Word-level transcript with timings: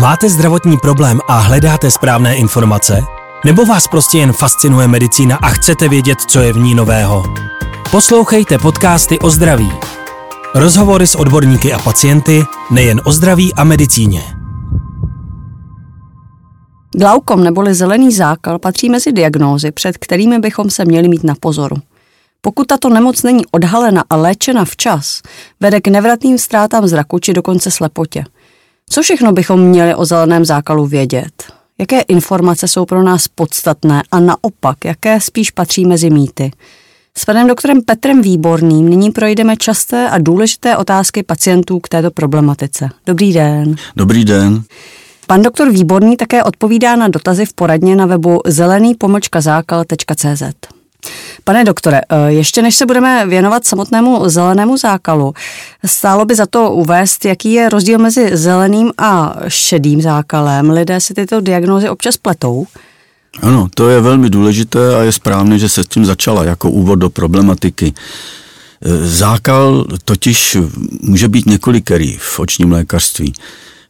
Máte 0.00 0.28
zdravotní 0.28 0.76
problém 0.76 1.20
a 1.28 1.38
hledáte 1.38 1.90
správné 1.90 2.36
informace? 2.36 3.02
Nebo 3.44 3.64
vás 3.64 3.88
prostě 3.88 4.18
jen 4.18 4.32
fascinuje 4.32 4.88
medicína 4.88 5.36
a 5.36 5.48
chcete 5.48 5.88
vědět, 5.88 6.20
co 6.20 6.40
je 6.40 6.52
v 6.52 6.58
ní 6.58 6.74
nového? 6.74 7.24
Poslouchejte 7.90 8.58
podcasty 8.58 9.18
o 9.18 9.30
zdraví. 9.30 9.72
Rozhovory 10.54 11.06
s 11.06 11.14
odborníky 11.14 11.72
a 11.72 11.78
pacienty 11.78 12.44
nejen 12.70 13.00
o 13.04 13.12
zdraví 13.12 13.54
a 13.54 13.64
medicíně. 13.64 14.22
Glaukom 16.92 17.44
neboli 17.44 17.74
zelený 17.74 18.12
zákal 18.12 18.58
patří 18.58 18.88
mezi 18.88 19.12
diagnózy, 19.12 19.72
před 19.72 19.98
kterými 19.98 20.38
bychom 20.38 20.70
se 20.70 20.84
měli 20.84 21.08
mít 21.08 21.24
na 21.24 21.34
pozoru. 21.40 21.76
Pokud 22.40 22.66
tato 22.66 22.88
nemoc 22.88 23.22
není 23.22 23.46
odhalena 23.46 24.04
a 24.10 24.16
léčena 24.16 24.64
včas, 24.64 25.22
vede 25.60 25.80
k 25.80 25.88
nevratným 25.88 26.38
ztrátám 26.38 26.86
zraku 26.86 27.18
či 27.18 27.32
dokonce 27.32 27.70
slepotě. 27.70 28.24
Co 28.90 29.02
všechno 29.02 29.32
bychom 29.32 29.60
měli 29.60 29.94
o 29.94 30.04
zeleném 30.04 30.44
zákalu 30.44 30.86
vědět? 30.86 31.52
Jaké 31.78 32.00
informace 32.00 32.68
jsou 32.68 32.84
pro 32.84 33.02
nás 33.02 33.28
podstatné 33.28 34.02
a 34.12 34.20
naopak, 34.20 34.84
jaké 34.84 35.20
spíš 35.20 35.50
patří 35.50 35.86
mezi 35.86 36.10
mýty? 36.10 36.50
S 37.18 37.24
panem 37.24 37.46
doktorem 37.46 37.82
Petrem 37.82 38.22
Výborným 38.22 38.88
nyní 38.88 39.10
projdeme 39.10 39.56
časté 39.56 40.10
a 40.10 40.18
důležité 40.18 40.76
otázky 40.76 41.22
pacientů 41.22 41.80
k 41.80 41.88
této 41.88 42.10
problematice. 42.10 42.88
Dobrý 43.06 43.32
den. 43.32 43.74
Dobrý 43.96 44.24
den. 44.24 44.62
Pan 45.26 45.42
doktor 45.42 45.70
Výborný 45.70 46.16
také 46.16 46.44
odpovídá 46.44 46.96
na 46.96 47.08
dotazy 47.08 47.46
v 47.46 47.52
poradně 47.54 47.96
na 47.96 48.06
webu 48.06 48.40
zelený-zákal.cz. 48.46 50.42
Pane 51.44 51.64
doktore, 51.64 52.00
eh, 52.08 52.32
ještě 52.32 52.62
než 52.62 52.76
se 52.76 52.86
budeme 52.86 53.26
věnovat 53.26 53.64
samotnému 53.64 54.28
zelenému 54.28 54.76
zákalu, 54.76 55.34
stálo 55.84 56.24
by 56.24 56.34
za 56.34 56.46
to 56.46 56.70
uvést, 56.70 57.24
jaký 57.24 57.52
je 57.52 57.68
rozdíl 57.68 57.98
mezi 57.98 58.36
zeleným 58.36 58.92
a 58.98 59.36
šedým 59.48 60.02
zákalem. 60.02 60.70
Lidé 60.70 61.00
si 61.00 61.14
tyto 61.14 61.40
diagnózy 61.40 61.88
občas 61.88 62.16
pletou. 62.16 62.66
Ano, 63.42 63.68
to 63.74 63.88
je 63.88 64.00
velmi 64.00 64.30
důležité 64.30 64.96
a 64.96 65.02
je 65.02 65.12
správné, 65.12 65.58
že 65.58 65.68
se 65.68 65.84
s 65.84 65.86
tím 65.86 66.04
začala 66.04 66.44
jako 66.44 66.70
úvod 66.70 66.98
do 66.98 67.10
problematiky. 67.10 67.94
Eh, 68.82 69.06
zákal 69.06 69.84
totiž 70.04 70.56
může 71.00 71.28
být 71.28 71.46
několikerý 71.46 72.16
v 72.20 72.40
očním 72.40 72.72
lékařství. 72.72 73.32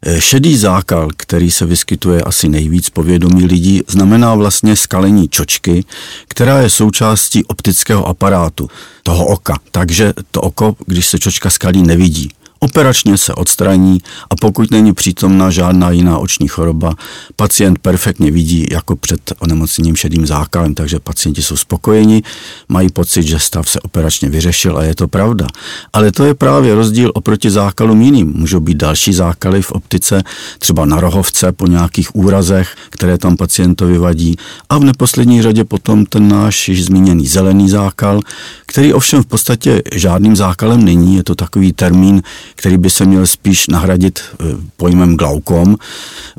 Eh, 0.02 0.20
šedý 0.20 0.56
zákal, 0.56 1.10
který 1.16 1.50
se 1.50 1.66
vyskytuje 1.66 2.22
asi 2.22 2.48
nejvíc 2.48 2.90
povědomí 2.90 3.44
lidí, 3.44 3.82
znamená 3.88 4.34
vlastně 4.34 4.76
skalení 4.76 5.28
čočky, 5.28 5.84
která 6.28 6.60
je 6.60 6.70
součástí 6.70 7.44
optického 7.44 8.06
aparátu 8.06 8.70
toho 9.02 9.26
oka. 9.26 9.58
Takže 9.70 10.14
to 10.30 10.40
oko, 10.40 10.76
když 10.86 11.06
se 11.06 11.18
čočka 11.18 11.50
skalí, 11.50 11.82
nevidí. 11.82 12.30
Operačně 12.66 13.18
se 13.18 13.34
odstraní 13.34 14.02
a 14.30 14.36
pokud 14.36 14.70
není 14.70 14.92
přítomná 14.92 15.50
žádná 15.50 15.90
jiná 15.90 16.18
oční 16.18 16.48
choroba, 16.48 16.94
pacient 17.36 17.78
perfektně 17.78 18.30
vidí 18.30 18.66
jako 18.70 18.96
před 18.96 19.32
onemocněním 19.38 19.96
šedým 19.96 20.26
zákalem, 20.26 20.74
takže 20.74 20.98
pacienti 21.00 21.42
jsou 21.42 21.56
spokojeni, 21.56 22.22
mají 22.68 22.90
pocit, 22.90 23.22
že 23.22 23.38
stav 23.38 23.68
se 23.68 23.80
operačně 23.80 24.28
vyřešil 24.28 24.78
a 24.78 24.84
je 24.84 24.94
to 24.94 25.08
pravda. 25.08 25.46
Ale 25.92 26.12
to 26.12 26.24
je 26.24 26.34
právě 26.34 26.74
rozdíl 26.74 27.12
oproti 27.14 27.50
zákalům 27.50 28.00
jiným. 28.02 28.32
Můžou 28.36 28.60
být 28.60 28.76
další 28.76 29.12
zákaly 29.12 29.62
v 29.62 29.72
optice, 29.72 30.22
třeba 30.58 30.84
na 30.84 31.00
rohovce 31.00 31.52
po 31.52 31.66
nějakých 31.66 32.16
úrazech, 32.16 32.76
které 32.90 33.18
tam 33.18 33.36
pacientovi 33.36 33.98
vadí 33.98 34.36
a 34.68 34.78
v 34.78 34.84
neposlední 34.84 35.42
řadě 35.42 35.64
potom 35.64 36.06
ten 36.06 36.28
náš 36.28 36.68
již 36.68 36.84
zmíněný 36.84 37.26
zelený 37.26 37.70
zákal, 37.70 38.20
který 38.76 38.92
ovšem 38.92 39.22
v 39.22 39.26
podstatě 39.26 39.82
žádným 39.94 40.36
zákalem 40.36 40.84
není, 40.84 41.16
je 41.16 41.22
to 41.22 41.34
takový 41.34 41.72
termín, 41.72 42.22
který 42.54 42.78
by 42.78 42.90
se 42.90 43.04
měl 43.04 43.26
spíš 43.26 43.66
nahradit 43.66 44.20
eh, 44.20 44.44
pojmem 44.76 45.16
glaukom, 45.16 45.76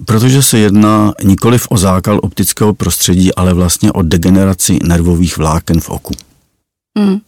protože 0.05 0.43
se 0.43 0.57
jedná 0.57 1.13
nikoliv 1.23 1.67
o 1.69 1.77
zákal 1.77 2.19
optického 2.23 2.73
prostředí, 2.73 3.35
ale 3.35 3.53
vlastně 3.53 3.91
o 3.91 4.01
degeneraci 4.01 4.79
nervových 4.83 5.37
vláken 5.37 5.79
v 5.79 5.89
oku. 5.89 6.13
Hmm. 6.97 7.19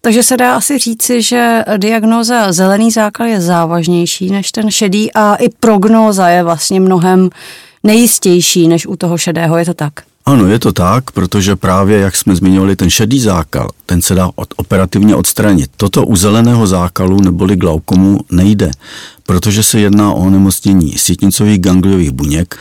Takže 0.00 0.22
se 0.22 0.36
dá 0.36 0.56
asi 0.56 0.78
říci, 0.78 1.22
že 1.22 1.64
diagnóza 1.76 2.52
zelený 2.52 2.90
zákal 2.90 3.26
je 3.26 3.40
závažnější 3.40 4.30
než 4.30 4.52
ten 4.52 4.70
šedý 4.70 5.12
a 5.14 5.34
i 5.34 5.48
prognóza 5.48 6.28
je 6.28 6.42
vlastně 6.42 6.80
mnohem 6.80 7.30
nejistější 7.82 8.68
než 8.68 8.86
u 8.86 8.96
toho 8.96 9.18
šedého, 9.18 9.58
je 9.58 9.64
to 9.64 9.74
tak? 9.74 9.92
Ano, 10.28 10.46
je 10.48 10.58
to 10.58 10.72
tak, 10.72 11.10
protože 11.10 11.56
právě, 11.56 11.98
jak 11.98 12.16
jsme 12.16 12.36
zmiňovali, 12.36 12.76
ten 12.76 12.90
šedý 12.90 13.20
zákal, 13.20 13.70
ten 13.86 14.02
se 14.02 14.14
dá 14.14 14.30
od, 14.34 14.54
operativně 14.56 15.14
odstranit. 15.14 15.70
Toto 15.76 16.06
u 16.06 16.16
zeleného 16.16 16.66
zákalu 16.66 17.20
neboli 17.20 17.56
glaukomu 17.56 18.20
nejde, 18.30 18.70
protože 19.26 19.62
se 19.62 19.80
jedná 19.80 20.12
o 20.12 20.26
onemocnění 20.26 20.98
sítnicových 20.98 21.58
gangliových 21.58 22.10
buněk, 22.10 22.58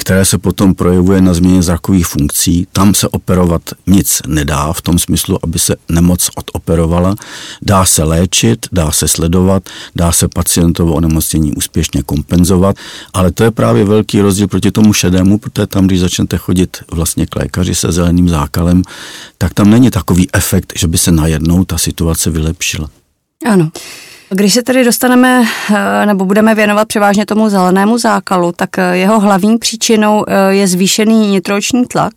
které 0.00 0.24
se 0.24 0.38
potom 0.38 0.74
projevuje 0.74 1.20
na 1.20 1.34
změně 1.34 1.62
zrakových 1.62 2.06
funkcí. 2.06 2.66
Tam 2.72 2.94
se 2.94 3.08
operovat 3.08 3.62
nic 3.86 4.22
nedá 4.26 4.72
v 4.72 4.82
tom 4.82 4.98
smyslu, 4.98 5.38
aby 5.42 5.58
se 5.58 5.76
nemoc 5.88 6.30
odoperovala. 6.36 7.16
Dá 7.62 7.84
se 7.84 8.04
léčit, 8.04 8.66
dá 8.72 8.90
se 8.92 9.08
sledovat, 9.08 9.62
dá 9.96 10.12
se 10.12 10.28
pacientovo 10.28 10.94
onemocnění 10.94 11.52
úspěšně 11.52 12.02
kompenzovat, 12.02 12.76
ale 13.12 13.32
to 13.32 13.44
je 13.44 13.50
právě 13.50 13.84
velký 13.84 14.20
rozdíl 14.20 14.48
proti 14.48 14.70
tomu 14.70 14.92
šedému, 14.92 15.38
protože 15.38 15.66
tam, 15.66 15.86
když 15.86 16.00
začnete 16.00 16.36
chodit 16.36 16.76
vlastně 16.92 17.26
k 17.26 17.36
lékaři 17.36 17.74
se 17.74 17.92
zeleným 17.92 18.28
zákalem, 18.28 18.82
tak 19.38 19.54
tam 19.54 19.70
není 19.70 19.90
takový 19.90 20.28
efekt, 20.32 20.72
že 20.76 20.86
by 20.86 20.98
se 20.98 21.12
najednou 21.12 21.64
ta 21.64 21.78
situace 21.78 22.30
vylepšila. 22.30 22.90
Ano. 23.46 23.70
Když 24.32 24.54
se 24.54 24.62
tedy 24.62 24.84
dostaneme 24.84 25.44
eh, 25.70 26.06
nebo 26.06 26.24
budeme 26.24 26.54
věnovat 26.54 26.88
převážně 26.88 27.26
tomu 27.26 27.48
zelenému 27.48 27.98
zákalu, 27.98 28.52
tak 28.52 28.78
eh, 28.78 28.96
jeho 28.96 29.20
hlavní 29.20 29.58
příčinou 29.58 30.24
eh, 30.28 30.54
je 30.54 30.68
zvýšený 30.68 31.30
nitroční 31.30 31.86
tlak. 31.86 32.12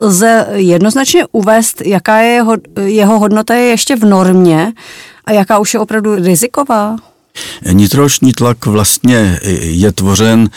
Lze 0.00 0.46
jednoznačně 0.54 1.26
uvést, 1.32 1.82
jaká 1.86 2.18
je 2.18 2.28
jeho, 2.28 2.56
jeho 2.84 3.18
hodnota 3.18 3.54
je 3.54 3.64
ještě 3.64 3.96
v 3.96 4.04
normě 4.04 4.72
a 5.24 5.32
jaká 5.32 5.58
už 5.58 5.74
je 5.74 5.80
opravdu 5.80 6.14
riziková? 6.14 6.96
Nitroční 7.72 8.32
tlak 8.32 8.66
vlastně 8.66 9.40
je 9.60 9.92
tvořen 9.92 10.50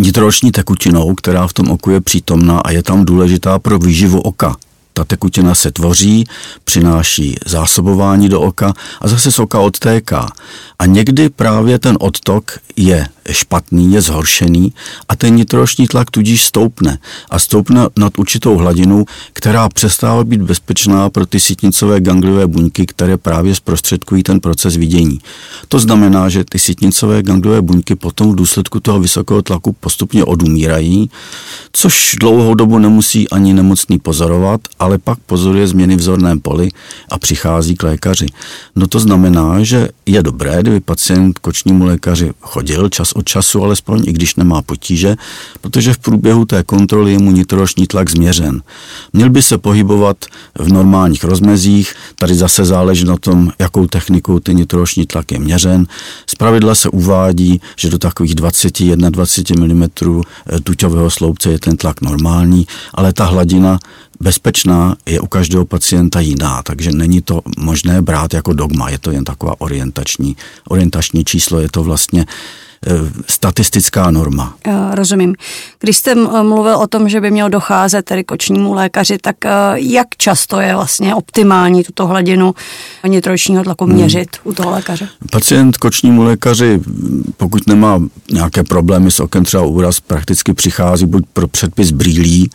nitroční 0.00 0.52
tekutinou, 0.52 1.14
která 1.14 1.46
v 1.46 1.52
tom 1.52 1.70
oku 1.70 1.90
je 1.90 2.00
přítomná 2.00 2.58
a 2.60 2.70
je 2.70 2.82
tam 2.82 3.04
důležitá 3.04 3.58
pro 3.58 3.78
výživu 3.78 4.20
oka. 4.20 4.56
Ta 4.98 5.04
tekutina 5.04 5.54
se 5.54 5.70
tvoří, 5.72 6.24
přináší 6.64 7.36
zásobování 7.46 8.28
do 8.28 8.40
oka 8.40 8.74
a 9.00 9.08
zase 9.08 9.32
z 9.32 9.38
oka 9.38 9.60
odtéká. 9.60 10.28
A 10.78 10.86
někdy 10.86 11.28
právě 11.28 11.78
ten 11.78 11.96
odtok 12.00 12.58
je 12.76 13.08
špatný, 13.34 13.92
je 13.92 14.00
zhoršený 14.00 14.72
a 15.08 15.16
ten 15.16 15.34
nitroční 15.34 15.86
tlak 15.86 16.10
tudíž 16.10 16.44
stoupne. 16.44 16.98
A 17.30 17.38
stoupne 17.38 17.86
nad 17.98 18.18
určitou 18.18 18.56
hladinu, 18.56 19.04
která 19.32 19.68
přestává 19.68 20.24
být 20.24 20.42
bezpečná 20.42 21.10
pro 21.10 21.26
ty 21.26 21.40
sítnicové 21.40 22.00
gangliové 22.00 22.46
buňky, 22.46 22.86
které 22.86 23.16
právě 23.16 23.54
zprostředkují 23.54 24.22
ten 24.22 24.40
proces 24.40 24.76
vidění. 24.76 25.20
To 25.68 25.80
znamená, 25.80 26.28
že 26.28 26.44
ty 26.44 26.58
sítnicové 26.58 27.22
gangliové 27.22 27.62
buňky 27.62 27.94
potom 27.94 28.32
v 28.32 28.36
důsledku 28.36 28.80
toho 28.80 29.00
vysokého 29.00 29.42
tlaku 29.42 29.72
postupně 29.72 30.24
odumírají, 30.24 31.10
což 31.72 32.16
dlouhou 32.20 32.54
dobu 32.54 32.78
nemusí 32.78 33.28
ani 33.30 33.54
nemocný 33.54 33.98
pozorovat, 33.98 34.60
ale 34.78 34.98
pak 34.98 35.18
pozoruje 35.26 35.68
změny 35.68 35.96
v 35.96 36.02
zorném 36.02 36.40
poli 36.40 36.68
a 37.10 37.18
přichází 37.18 37.76
k 37.76 37.82
lékaři. 37.82 38.26
No 38.76 38.86
to 38.86 39.00
znamená, 39.00 39.62
že 39.62 39.88
je 40.06 40.22
dobré, 40.22 40.58
kdyby 40.60 40.80
pacient 40.80 41.38
k 41.38 41.46
očnímu 41.46 41.84
lékaři 41.84 42.32
chodil 42.40 42.88
čas 42.88 43.12
od 43.18 43.26
času, 43.26 43.64
alespoň 43.64 44.02
i 44.06 44.12
když 44.12 44.36
nemá 44.36 44.62
potíže, 44.62 45.16
protože 45.60 45.92
v 45.92 45.98
průběhu 45.98 46.44
té 46.44 46.62
kontroly 46.62 47.12
je 47.12 47.18
mu 47.18 47.30
nitroroční 47.30 47.86
tlak 47.86 48.10
změřen. 48.10 48.62
Měl 49.12 49.30
by 49.30 49.42
se 49.42 49.58
pohybovat 49.58 50.16
v 50.58 50.68
normálních 50.72 51.24
rozmezích, 51.24 51.94
tady 52.16 52.34
zase 52.34 52.64
záleží 52.64 53.04
na 53.04 53.16
tom, 53.16 53.50
jakou 53.58 53.86
technikou 53.86 54.40
ten 54.40 54.56
nitroroční 54.56 55.06
tlak 55.06 55.32
je 55.32 55.38
měřen. 55.38 55.86
pravidla 56.38 56.74
se 56.74 56.88
uvádí, 56.88 57.60
že 57.76 57.90
do 57.90 57.98
takových 57.98 58.34
20-21 58.34 59.74
mm 59.74 59.88
tuťového 60.62 61.10
sloupce 61.10 61.50
je 61.50 61.58
ten 61.58 61.76
tlak 61.76 62.00
normální, 62.00 62.66
ale 62.94 63.12
ta 63.12 63.24
hladina 63.24 63.78
bezpečná 64.20 64.96
je 65.06 65.20
u 65.20 65.26
každého 65.26 65.64
pacienta 65.64 66.20
jiná, 66.20 66.62
takže 66.62 66.92
není 66.92 67.22
to 67.22 67.42
možné 67.58 68.02
brát 68.02 68.34
jako 68.34 68.52
dogma, 68.52 68.90
je 68.90 68.98
to 68.98 69.10
jen 69.10 69.24
taková 69.24 69.54
orientační, 69.58 70.36
orientační 70.68 71.24
číslo, 71.24 71.60
je 71.60 71.68
to 71.70 71.82
vlastně 71.82 72.20
e, 72.20 72.26
statistická 73.26 74.10
norma. 74.10 74.54
Rozumím. 74.92 75.34
Když 75.80 75.96
jste 75.96 76.14
mluvil 76.42 76.76
o 76.76 76.86
tom, 76.86 77.08
že 77.08 77.20
by 77.20 77.30
měl 77.30 77.50
docházet 77.50 78.04
tedy 78.04 78.24
k 78.24 78.30
očnímu 78.30 78.74
lékaři, 78.74 79.18
tak 79.18 79.36
jak 79.74 80.06
často 80.16 80.60
je 80.60 80.74
vlastně 80.74 81.14
optimální 81.14 81.84
tuto 81.84 82.06
hladinu 82.06 82.54
nitročního 83.06 83.64
tlaku 83.64 83.84
hmm. 83.84 83.94
měřit 83.94 84.28
hmm. 84.36 84.52
u 84.52 84.54
toho 84.54 84.70
lékaře? 84.70 85.08
Pacient 85.30 85.76
k 85.76 85.84
očnímu 85.84 86.22
lékaři, 86.22 86.80
pokud 87.36 87.66
nemá 87.66 88.02
nějaké 88.30 88.64
problémy 88.64 89.10
s 89.10 89.20
okem, 89.20 89.44
třeba 89.44 89.62
úraz, 89.62 90.00
prakticky 90.00 90.54
přichází 90.54 91.06
buď 91.06 91.24
pro 91.32 91.48
předpis 91.48 91.90
brýlí, 91.90 92.50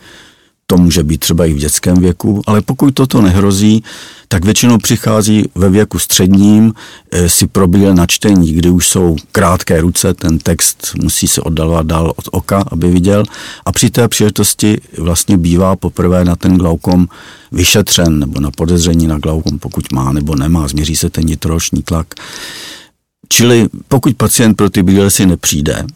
To 0.66 0.76
může 0.76 1.02
být 1.02 1.18
třeba 1.18 1.46
i 1.46 1.52
v 1.52 1.58
dětském 1.58 1.96
věku, 1.96 2.42
ale 2.46 2.62
pokud 2.62 2.94
toto 2.94 3.22
nehrozí, 3.22 3.84
tak 4.28 4.44
většinou 4.44 4.78
přichází 4.78 5.44
ve 5.54 5.70
věku 5.70 5.98
středním 5.98 6.72
e, 7.10 7.28
si 7.28 7.46
probíle 7.46 7.94
na 7.94 8.06
čtení, 8.06 8.52
kdy 8.52 8.70
už 8.70 8.88
jsou 8.88 9.16
krátké 9.32 9.80
ruce, 9.80 10.14
ten 10.14 10.38
text 10.38 10.94
musí 11.02 11.28
se 11.28 11.40
oddalovat 11.40 11.86
dál 11.86 12.12
od 12.16 12.28
oka, 12.32 12.64
aby 12.70 12.90
viděl. 12.90 13.24
A 13.66 13.72
při 13.72 13.90
té 13.90 14.08
příležitosti 14.08 14.80
vlastně 14.98 15.36
bývá 15.36 15.76
poprvé 15.76 16.24
na 16.24 16.36
ten 16.36 16.56
glaukom 16.56 17.08
vyšetřen 17.52 18.18
nebo 18.18 18.40
na 18.40 18.50
podezření 18.50 19.06
na 19.06 19.18
glaukom, 19.18 19.58
pokud 19.58 19.92
má 19.92 20.12
nebo 20.12 20.36
nemá, 20.36 20.68
změří 20.68 20.96
se 20.96 21.10
ten 21.10 21.26
nitrooční 21.26 21.82
tlak. 21.82 22.14
Čili 23.28 23.68
pokud 23.88 24.16
pacient 24.16 24.54
pro 24.54 24.70
ty 24.70 24.82
brýle 24.82 25.10
si 25.10 25.26
nepřijde, 25.26 25.86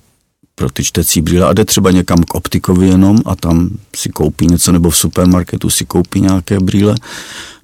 pro 0.58 0.70
ty 0.70 0.84
čtecí 0.84 1.20
brýle 1.20 1.46
a 1.46 1.52
jde 1.52 1.64
třeba 1.64 1.90
někam 1.90 2.18
k 2.22 2.34
optikovi 2.34 2.88
jenom 2.88 3.18
a 3.24 3.36
tam 3.36 3.70
si 3.96 4.08
koupí 4.08 4.46
něco 4.46 4.72
nebo 4.72 4.90
v 4.90 4.96
supermarketu 4.96 5.70
si 5.70 5.84
koupí 5.84 6.20
nějaké 6.20 6.60
brýle, 6.60 6.94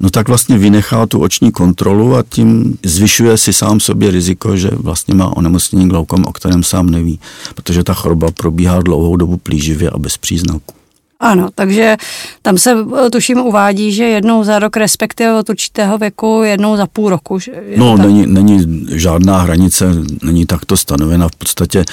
no 0.01 0.11
tak 0.11 0.29
vlastně 0.29 0.59
vynechá 0.59 1.07
tu 1.07 1.21
oční 1.21 1.53
kontrolu 1.53 2.17
a 2.17 2.25
tím 2.29 2.79
zvyšuje 2.85 3.39
si 3.39 3.53
sám 3.53 3.81
sobě 3.81 4.11
riziko, 4.11 4.57
že 4.57 4.71
vlastně 4.73 5.15
má 5.15 5.37
onemocnění 5.37 5.89
glaukom, 5.89 6.25
o 6.27 6.33
kterém 6.33 6.63
sám 6.63 6.91
neví, 6.91 7.21
protože 7.55 7.85
ta 7.85 7.95
choroba 7.95 8.31
probíhá 8.31 8.83
dlouhou 8.83 9.17
dobu 9.17 9.37
plíživě 9.37 9.91
a 9.91 9.99
bez 9.99 10.17
příznaků. 10.17 10.75
Ano, 11.21 11.49
takže 11.55 11.97
tam 12.43 12.59
se 12.59 12.77
eh, 13.07 13.11
tuším 13.11 13.39
uvádí, 13.39 13.93
že 13.93 14.05
jednou 14.05 14.45
za 14.45 14.59
rok, 14.59 14.77
respektive 14.77 15.39
od 15.39 15.49
určitého 15.49 15.99
věku, 15.99 16.43
jednou 16.45 16.77
za 16.77 16.87
půl 16.87 17.11
roku. 17.11 17.39
No, 17.77 17.97
není, 17.97 18.27
není 18.27 18.87
žádná 18.91 19.39
hranice, 19.39 19.95
není 20.23 20.47
takto 20.47 20.77
stanovena. 20.77 21.29
V 21.29 21.37
podstatě 21.37 21.85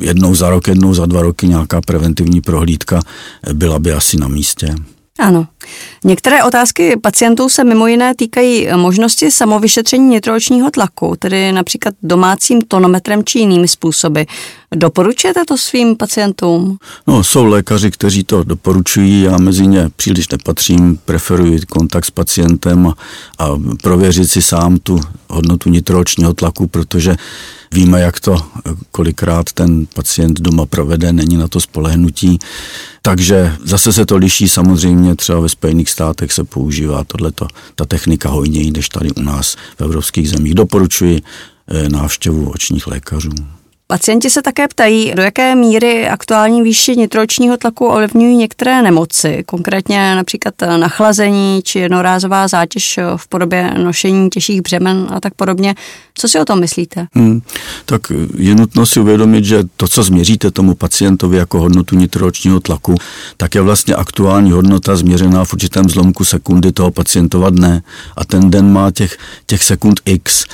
jednou 0.00 0.34
za 0.34 0.50
rok, 0.50 0.68
jednou 0.68 0.94
za 0.94 1.06
dva 1.06 1.22
roky 1.22 1.48
nějaká 1.48 1.80
preventivní 1.80 2.40
prohlídka 2.40 3.00
byla 3.52 3.78
by 3.78 3.92
asi 3.92 4.16
na 4.16 4.28
místě. 4.28 4.74
Ano. 5.18 5.46
Některé 6.04 6.44
otázky 6.44 6.96
pacientů 6.96 7.48
se 7.48 7.64
mimo 7.64 7.86
jiné 7.86 8.14
týkají 8.14 8.68
možnosti 8.76 9.30
samovyšetření 9.30 10.08
nitroočního 10.08 10.70
tlaku, 10.70 11.14
tedy 11.18 11.52
například 11.52 11.94
domácím 12.02 12.62
tonometrem 12.62 13.24
či 13.24 13.38
jinými 13.38 13.68
způsoby. 13.68 14.22
Doporučujete 14.74 15.44
to 15.48 15.58
svým 15.58 15.96
pacientům? 15.96 16.78
No, 17.06 17.24
jsou 17.24 17.44
lékaři, 17.44 17.90
kteří 17.90 18.24
to 18.24 18.44
doporučují, 18.44 19.22
já 19.22 19.38
mezi 19.38 19.66
ně 19.66 19.90
příliš 19.96 20.28
nepatřím, 20.28 20.98
preferuji 21.04 21.60
kontakt 21.60 22.04
s 22.04 22.10
pacientem 22.10 22.86
a, 22.86 22.94
a 23.38 23.48
prověřit 23.82 24.30
si 24.30 24.42
sám 24.42 24.78
tu 24.78 25.00
hodnotu 25.28 25.70
nitroočního 25.70 26.34
tlaku, 26.34 26.66
protože 26.66 27.16
Víme, 27.74 28.00
jak 28.00 28.20
to 28.20 28.36
kolikrát 28.90 29.52
ten 29.52 29.86
pacient 29.94 30.40
doma 30.40 30.66
provede, 30.66 31.12
není 31.12 31.36
na 31.36 31.48
to 31.48 31.60
spolehnutí. 31.60 32.38
Takže 33.02 33.56
zase 33.64 33.92
se 33.92 34.06
to 34.06 34.16
liší 34.16 34.48
samozřejmě, 34.48 35.16
třeba 35.16 35.40
ve 35.40 35.48
Spojených 35.54 35.90
státech 35.90 36.32
se 36.32 36.44
používá 36.44 37.04
tohleto, 37.04 37.46
ta 37.74 37.84
technika 37.84 38.28
hojněji, 38.28 38.70
než 38.70 38.88
tady 38.88 39.10
u 39.10 39.20
nás 39.20 39.56
v 39.78 39.80
evropských 39.80 40.30
zemích. 40.30 40.54
Doporučuji 40.54 41.22
eh, 41.22 41.88
návštěvu 41.88 42.50
očních 42.50 42.86
lékařů. 42.86 43.63
Pacienti 43.86 44.30
se 44.30 44.42
také 44.42 44.68
ptají, 44.68 45.12
do 45.14 45.22
jaké 45.22 45.54
míry 45.54 46.08
aktuální 46.08 46.62
výši 46.62 46.96
nitročního 46.96 47.56
tlaku 47.56 47.86
ovlivňují 47.86 48.36
některé 48.36 48.82
nemoci, 48.82 49.42
konkrétně 49.46 50.14
například 50.14 50.54
nachlazení 50.76 51.62
či 51.64 51.78
jednorázová 51.78 52.48
zátěž 52.48 52.98
v 53.16 53.28
podobě 53.28 53.70
nošení 53.84 54.30
těžších 54.30 54.62
břemen 54.62 55.06
a 55.10 55.20
tak 55.20 55.34
podobně. 55.34 55.74
Co 56.14 56.28
si 56.28 56.40
o 56.40 56.44
tom 56.44 56.60
myslíte? 56.60 57.06
Hmm, 57.14 57.42
tak 57.84 58.12
je 58.36 58.54
nutno 58.54 58.86
si 58.86 59.00
uvědomit, 59.00 59.44
že 59.44 59.64
to, 59.76 59.88
co 59.88 60.02
změříte 60.02 60.50
tomu 60.50 60.74
pacientovi 60.74 61.36
jako 61.36 61.60
hodnotu 61.60 61.96
nitročního 61.96 62.60
tlaku, 62.60 62.94
tak 63.36 63.54
je 63.54 63.60
vlastně 63.60 63.94
aktuální 63.94 64.52
hodnota 64.52 64.96
změřená 64.96 65.44
v 65.44 65.52
určitém 65.52 65.88
zlomku 65.88 66.24
sekundy 66.24 66.72
toho 66.72 66.90
pacientova 66.90 67.50
dne 67.50 67.82
a 68.16 68.24
ten 68.24 68.50
den 68.50 68.72
má 68.72 68.90
těch, 68.90 69.16
těch 69.46 69.62
sekund 69.62 70.00
x. 70.04 70.44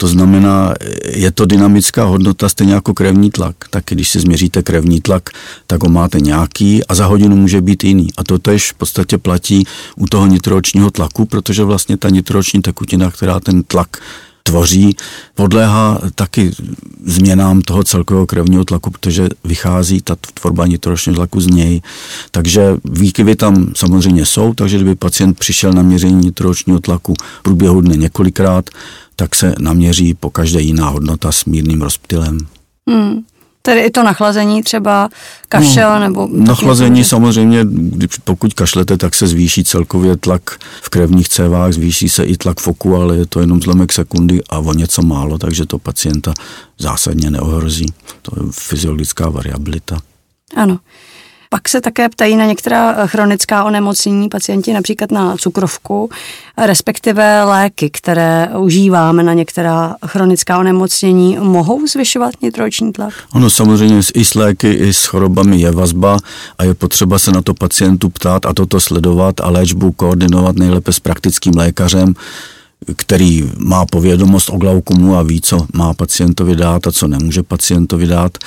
To 0.00 0.08
znamená, 0.08 0.74
je 1.04 1.30
to 1.30 1.46
dynamická 1.46 2.04
hodnota 2.04 2.48
stejně 2.48 2.74
jako 2.74 2.94
krevní 2.94 3.30
tlak. 3.30 3.56
Tak 3.70 3.84
když 3.88 4.08
si 4.08 4.20
změříte 4.20 4.62
krevní 4.62 5.00
tlak, 5.00 5.30
tak 5.66 5.82
ho 5.82 5.88
máte 5.88 6.20
nějaký 6.20 6.86
a 6.86 6.94
za 6.94 7.06
hodinu 7.06 7.36
může 7.36 7.60
být 7.60 7.84
jiný. 7.84 8.08
A 8.16 8.24
to 8.24 8.38
tež 8.38 8.72
v 8.72 8.74
podstatě 8.74 9.18
platí 9.18 9.66
u 9.96 10.06
toho 10.06 10.26
nitroočního 10.26 10.90
tlaku, 10.90 11.24
protože 11.24 11.64
vlastně 11.64 11.96
ta 11.96 12.10
nitrooční 12.10 12.62
tekutina, 12.62 13.10
která 13.10 13.40
ten 13.40 13.62
tlak 13.62 13.88
tvoří, 14.48 14.96
podléhá 15.34 16.00
taky 16.14 16.50
změnám 17.04 17.60
toho 17.60 17.84
celkového 17.84 18.26
krevního 18.26 18.64
tlaku, 18.64 18.90
protože 18.90 19.28
vychází 19.44 20.00
ta 20.00 20.16
tvorba 20.34 20.66
nitroočního 20.66 21.16
tlaku 21.16 21.40
z 21.40 21.46
něj. 21.46 21.82
Takže 22.30 22.76
výkyvy 22.84 23.36
tam 23.36 23.72
samozřejmě 23.76 24.26
jsou, 24.26 24.54
takže 24.54 24.76
kdyby 24.76 24.94
pacient 24.94 25.38
přišel 25.38 25.72
na 25.72 25.82
měření 25.82 26.24
nitroočního 26.24 26.80
tlaku 26.80 27.14
v 27.40 27.42
průběhu 27.42 27.80
dne 27.80 27.96
několikrát, 27.96 28.70
tak 29.16 29.34
se 29.34 29.54
naměří 29.58 30.14
po 30.14 30.30
každé 30.30 30.60
jiná 30.60 30.88
hodnota 30.88 31.32
s 31.32 31.44
mírným 31.44 31.82
rozptylem. 31.82 32.38
Hmm. 32.88 33.20
Tedy 33.62 33.80
i 33.80 33.90
to 33.90 34.02
nachlazení 34.02 34.62
třeba 34.62 35.08
kašel 35.48 35.90
no, 35.90 35.98
nebo... 35.98 36.28
Nachlazení 36.32 37.04
samozřejmě, 37.04 37.60
když 37.70 38.18
pokud 38.24 38.54
kašlete, 38.54 38.96
tak 38.96 39.14
se 39.14 39.26
zvýší 39.26 39.64
celkově 39.64 40.16
tlak 40.16 40.58
v 40.82 40.88
krevních 40.88 41.28
cévách, 41.28 41.72
zvýší 41.72 42.08
se 42.08 42.24
i 42.24 42.36
tlak 42.36 42.60
v 42.60 42.68
oku, 42.68 42.96
ale 42.96 43.16
je 43.16 43.26
to 43.26 43.40
jenom 43.40 43.62
zlomek 43.62 43.92
sekundy 43.92 44.40
a 44.50 44.58
o 44.58 44.72
něco 44.72 45.02
málo, 45.02 45.38
takže 45.38 45.66
to 45.66 45.78
pacienta 45.78 46.34
zásadně 46.78 47.30
neohrozí. 47.30 47.86
To 48.22 48.32
je 48.36 48.52
fyziologická 48.52 49.28
variabilita. 49.28 49.98
Ano. 50.56 50.78
Pak 51.50 51.68
se 51.68 51.80
také 51.80 52.08
ptají 52.08 52.36
na 52.36 52.44
některá 52.44 52.92
eh, 52.92 53.06
chronická 53.06 53.64
onemocnění 53.64 54.28
pacienti, 54.28 54.72
například 54.72 55.10
na 55.10 55.36
cukrovku, 55.36 56.10
respektive 56.58 57.44
léky, 57.44 57.90
které 57.90 58.48
užíváme 58.58 59.22
na 59.22 59.32
některá 59.32 59.96
chronická 60.06 60.58
onemocnění, 60.58 61.38
mohou 61.40 61.86
zvyšovat 61.86 62.34
nitroční 62.42 62.92
tlak? 62.92 63.14
Ono 63.34 63.50
samozřejmě 63.50 64.00
i 64.14 64.24
s 64.24 64.34
léky, 64.34 64.72
i 64.72 64.92
s 64.92 65.04
chorobami 65.04 65.60
je 65.60 65.70
vazba 65.70 66.16
a 66.58 66.64
je 66.64 66.74
potřeba 66.74 67.18
se 67.18 67.32
na 67.32 67.42
to 67.42 67.54
pacientu 67.54 68.08
ptát 68.08 68.46
a 68.46 68.52
toto 68.52 68.80
sledovat 68.80 69.40
a 69.40 69.50
léčbu 69.50 69.92
koordinovat 69.92 70.56
nejlépe 70.56 70.92
s 70.92 71.00
praktickým 71.00 71.52
lékařem, 71.56 72.14
který 72.96 73.50
má 73.58 73.86
povědomost 73.86 74.50
o 74.50 74.56
glaukomu 74.56 75.16
a 75.16 75.22
ví, 75.22 75.40
co 75.40 75.66
má 75.74 75.94
pacientovi 75.94 76.56
dát 76.56 76.86
a 76.86 76.92
co 76.92 77.08
nemůže 77.08 77.42
pacientovi 77.42 78.06
dát. 78.06 78.38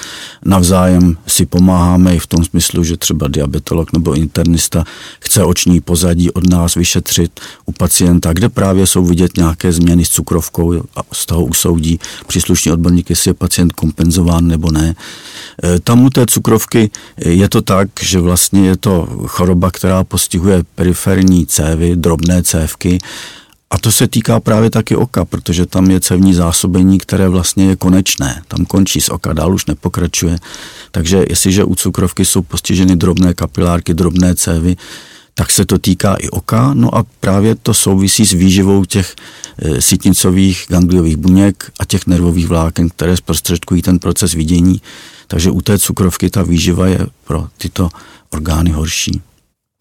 Navzájem 0.46 1.18
si 1.28 1.46
pomáháme 1.46 2.16
i 2.16 2.20
v 2.20 2.28
tom 2.28 2.46
smyslu, 2.46 2.84
že 2.84 2.98
třeba 2.98 3.28
diabetolog 3.28 3.94
nebo 3.94 4.14
internista 4.14 4.84
chce 5.20 5.44
oční 5.44 5.82
pozadí 5.82 6.32
od 6.32 6.50
nás 6.50 6.76
vyšetřit 6.76 7.40
u 7.66 7.72
pacienta, 7.72 8.34
kde 8.34 8.50
právě 8.50 8.88
jsou 8.88 9.06
vidět 9.06 9.38
nějaké 9.38 9.72
změny 9.72 10.06
s 10.06 10.10
cukrovkou 10.10 10.74
a 10.96 11.02
z 11.14 11.26
toho 11.26 11.46
usoudí 11.46 12.00
příslušný 12.28 12.72
odborník, 12.72 13.10
jestli 13.10 13.30
je 13.30 13.34
pacient 13.34 13.74
kompenzován 13.74 14.48
nebo 14.48 14.72
ne. 14.72 14.96
E, 15.64 15.80
tam 15.80 16.06
u 16.06 16.10
té 16.10 16.26
cukrovky 16.26 16.90
je 17.18 17.50
to 17.50 17.62
tak, 17.62 17.90
že 18.02 18.20
vlastně 18.20 18.68
je 18.68 18.78
to 18.78 19.08
choroba, 19.28 19.72
která 19.72 20.04
postihuje 20.04 20.64
periferní 20.76 21.46
cévy, 21.46 21.96
drobné 21.96 22.44
cévky, 22.44 23.00
a 23.72 23.78
to 23.78 23.92
se 23.92 24.08
týká 24.08 24.40
právě 24.40 24.70
taky 24.70 24.96
oka, 24.96 25.26
protože 25.26 25.66
tam 25.66 25.92
je 25.92 26.00
cevní 26.00 26.34
zásobení, 26.34 26.98
které 26.98 27.30
vlastně 27.30 27.66
je 27.66 27.76
konečné. 27.76 28.42
Tam 28.48 28.66
končí 28.66 29.02
z 29.02 29.10
oka, 29.10 29.34
dál 29.34 29.54
už 29.54 29.66
nepokračuje. 29.66 30.38
Takže 30.92 31.26
jestliže 31.30 31.64
u 31.64 31.76
cukrovky 31.76 32.26
jsou 32.26 32.42
postiženy 32.42 32.96
drobné 32.96 33.34
kapilárky, 33.34 33.94
drobné 33.94 34.36
cévy, 34.36 34.76
tak 35.34 35.52
se 35.52 35.66
to 35.66 35.78
týká 35.80 36.16
i 36.16 36.30
oka. 36.30 36.74
No 36.74 36.96
a 36.96 37.06
právě 37.20 37.56
to 37.56 37.74
souvisí 37.74 38.26
s 38.26 38.32
výživou 38.32 38.86
těch 38.86 39.16
e, 39.58 39.82
sítnicových 39.82 40.66
gangliových 40.70 41.18
buněk 41.18 41.72
a 41.80 41.86
těch 41.86 42.08
nervových 42.08 42.48
vláken, 42.48 42.90
které 42.90 43.18
zprostředkují 43.18 43.82
ten 43.82 44.00
proces 44.00 44.34
vidění. 44.34 44.82
Takže 45.28 45.52
u 45.52 45.62
té 45.62 45.80
cukrovky 45.80 46.30
ta 46.30 46.44
výživa 46.44 46.88
je 46.88 47.00
pro 47.24 47.48
tyto 47.58 47.90
orgány 48.30 48.72
horší. 48.72 49.22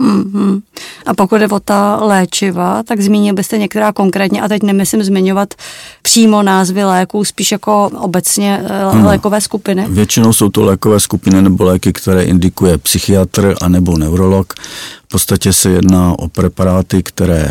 Mm-hmm. 0.00 0.60
A 1.06 1.14
pokud 1.14 1.40
je 1.40 1.48
o 1.48 1.60
ta 1.60 1.96
léčiva, 1.96 2.82
tak 2.82 3.00
zmínil 3.00 3.34
byste 3.34 3.58
některá 3.58 3.92
konkrétně, 3.92 4.42
a 4.42 4.48
teď 4.48 4.62
nemyslím 4.62 5.02
zmiňovat 5.02 5.54
přímo 6.02 6.42
názvy 6.42 6.84
léků, 6.84 7.24
spíš 7.24 7.52
jako 7.52 7.90
obecně 7.98 8.62
hmm. 8.92 9.04
lékové 9.04 9.40
skupiny? 9.40 9.86
Většinou 9.88 10.32
jsou 10.32 10.48
to 10.48 10.64
lékové 10.64 11.00
skupiny 11.00 11.42
nebo 11.42 11.64
léky, 11.64 11.92
které 11.92 12.22
indikuje 12.22 12.78
psychiatr 12.78 13.54
anebo 13.62 13.98
neurolog. 13.98 14.54
V 15.04 15.08
podstatě 15.08 15.52
se 15.52 15.70
jedná 15.70 16.18
o 16.18 16.28
preparáty, 16.28 17.02
které 17.02 17.48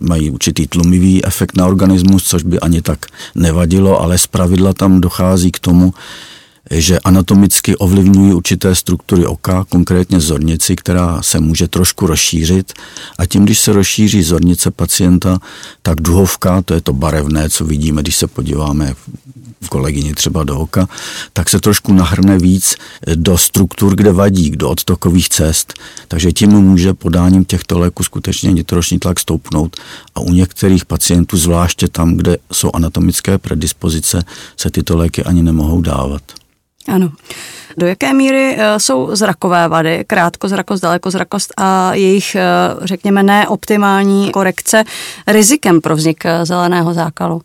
mají 0.00 0.30
určitý 0.30 0.66
tlumivý 0.66 1.24
efekt 1.24 1.56
na 1.56 1.66
organismus, 1.66 2.24
což 2.24 2.42
by 2.42 2.60
ani 2.60 2.82
tak 2.82 2.98
nevadilo, 3.34 4.00
ale 4.00 4.18
zpravidla 4.18 4.72
tam 4.72 5.00
dochází 5.00 5.50
k 5.50 5.58
tomu, 5.58 5.94
že 6.70 7.00
anatomicky 7.00 7.76
ovlivňují 7.76 8.32
určité 8.34 8.74
struktury 8.74 9.26
oka, 9.26 9.64
konkrétně 9.68 10.20
zornici, 10.20 10.76
která 10.76 11.22
se 11.22 11.40
může 11.40 11.68
trošku 11.68 12.06
rozšířit 12.06 12.72
a 13.18 13.26
tím, 13.26 13.44
když 13.44 13.60
se 13.60 13.72
rozšíří 13.72 14.22
zornice 14.22 14.70
pacienta, 14.70 15.38
tak 15.82 16.00
duhovka, 16.00 16.62
to 16.62 16.74
je 16.74 16.80
to 16.80 16.92
barevné, 16.92 17.50
co 17.50 17.64
vidíme, 17.64 18.02
když 18.02 18.16
se 18.16 18.26
podíváme 18.26 18.94
v 19.62 19.68
kolegyni 19.68 20.14
třeba 20.14 20.44
do 20.44 20.58
oka, 20.58 20.88
tak 21.32 21.50
se 21.50 21.60
trošku 21.60 21.92
nahrne 21.92 22.38
víc 22.38 22.74
do 23.14 23.38
struktur, 23.38 23.96
kde 23.96 24.12
vadí, 24.12 24.50
do 24.50 24.70
odtokových 24.70 25.28
cest. 25.28 25.74
Takže 26.08 26.32
tím 26.32 26.50
může 26.50 26.94
podáním 26.94 27.44
těchto 27.44 27.78
léků 27.78 28.02
skutečně 28.02 28.52
nitroční 28.52 28.98
tlak 28.98 29.20
stoupnout 29.20 29.76
a 30.14 30.20
u 30.20 30.32
některých 30.32 30.84
pacientů, 30.84 31.36
zvláště 31.36 31.88
tam, 31.88 32.14
kde 32.14 32.36
jsou 32.52 32.70
anatomické 32.74 33.38
predispozice, 33.38 34.24
se 34.56 34.70
tyto 34.70 34.96
léky 34.96 35.24
ani 35.24 35.42
nemohou 35.42 35.80
dávat. 35.80 36.22
Ano. 36.88 37.10
Do 37.76 37.86
jaké 37.86 38.14
míry 38.14 38.56
eh, 38.58 38.80
jsou 38.80 39.16
zrakové 39.16 39.68
vady, 39.68 40.04
krátkozrakost, 40.06 40.82
dalekozrakost 40.82 41.52
a 41.56 41.94
jejich, 41.94 42.34
eh, 42.34 42.40
řekněme, 42.82 43.22
neoptimální 43.22 44.30
korekce 44.30 44.84
rizikem 45.26 45.80
pro 45.80 45.96
vznik 45.96 46.26
eh, 46.26 46.46
zeleného 46.46 46.94
zákalu? 46.94 47.42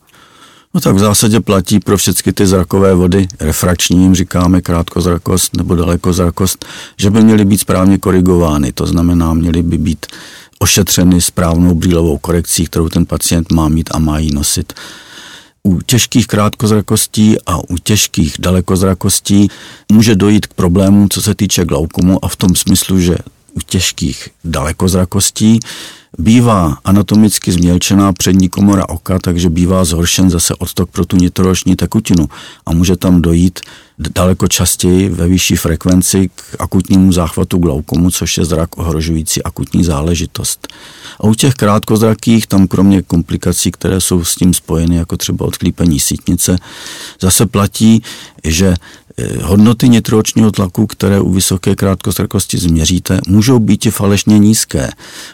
No 0.73 0.81
tak 0.81 0.95
v 0.95 0.99
zásadě 0.99 1.39
platí 1.39 1.79
pro 1.79 1.97
všechny 1.97 2.33
ty 2.33 2.47
zrakové 2.47 2.95
vody, 2.95 3.27
refrakční 3.39 4.01
jim 4.01 4.15
říkáme 4.15 4.61
krátkozrakost 4.61 5.55
nebo 5.57 5.75
dalekozrakost, 5.75 6.65
že 6.97 7.09
by 7.09 7.23
měly 7.23 7.45
být 7.45 7.57
správně 7.57 7.97
korigovány, 7.97 8.71
to 8.71 8.85
znamená, 8.85 9.33
měly 9.33 9.63
by 9.63 9.77
být 9.77 10.05
ošetřeny 10.59 11.21
správnou 11.21 11.75
brýlovou 11.75 12.17
korekcí, 12.17 12.65
kterou 12.65 12.89
ten 12.89 13.05
pacient 13.05 13.51
má 13.51 13.69
mít 13.69 13.89
a 13.93 13.99
má 13.99 14.19
jí 14.19 14.33
nosit. 14.33 14.73
U 15.65 15.81
těžkých 15.81 16.27
krátkozrakostí 16.27 17.35
a 17.45 17.57
u 17.69 17.77
těžkých 17.83 18.35
dalekozrakostí 18.39 19.47
může 19.91 20.15
dojít 20.15 20.47
k 20.47 20.53
problémům, 20.53 21.09
co 21.09 21.21
se 21.21 21.35
týče 21.35 21.65
glaukomu 21.65 22.25
a 22.25 22.27
v 22.27 22.35
tom 22.35 22.55
smyslu, 22.55 22.99
že 22.99 23.17
u 23.53 23.59
těžkých 23.59 24.29
dalekozrakostí 24.43 25.59
bývá 26.17 26.77
anatomicky 26.83 27.51
změlčená 27.51 28.13
přední 28.13 28.49
komora 28.49 28.89
oka, 28.89 29.19
takže 29.19 29.49
bývá 29.49 29.85
zhoršen 29.85 30.29
zase 30.29 30.55
odtok 30.55 30.89
pro 30.89 31.05
tu 31.05 31.17
nitroroční 31.17 31.75
tekutinu 31.75 32.29
a 32.65 32.73
může 32.73 32.95
tam 32.95 33.21
dojít 33.21 33.59
daleko 33.99 34.47
častěji 34.47 35.09
ve 35.09 35.27
vyšší 35.27 35.55
frekvenci 35.55 36.29
k 36.35 36.55
akutnímu 36.59 37.11
záchvatu 37.11 37.57
glaukomu, 37.57 38.11
což 38.11 38.37
je 38.37 38.45
zrak 38.45 38.77
ohrožující 38.77 39.43
akutní 39.43 39.83
záležitost. 39.83 40.67
A 41.19 41.23
u 41.23 41.33
těch 41.33 41.53
krátkozrakých, 41.53 42.47
tam 42.47 42.67
kromě 42.67 43.01
komplikací, 43.01 43.71
které 43.71 44.01
jsou 44.01 44.23
s 44.23 44.35
tím 44.35 44.53
spojeny, 44.53 44.95
jako 44.95 45.17
třeba 45.17 45.45
odklípení 45.45 45.99
sítnice, 45.99 46.57
zase 47.21 47.45
platí, 47.45 48.03
že 48.43 48.75
hodnoty 49.43 49.89
nitroočního 49.89 50.51
tlaku, 50.51 50.87
které 50.87 51.19
u 51.19 51.31
vysoké 51.31 51.75
krátkozrakosti 51.75 52.57
změříte, 52.57 53.19
můžou 53.27 53.59
být 53.59 53.85
i 53.85 53.91
falešně 53.91 54.39
nízké, 54.39 54.89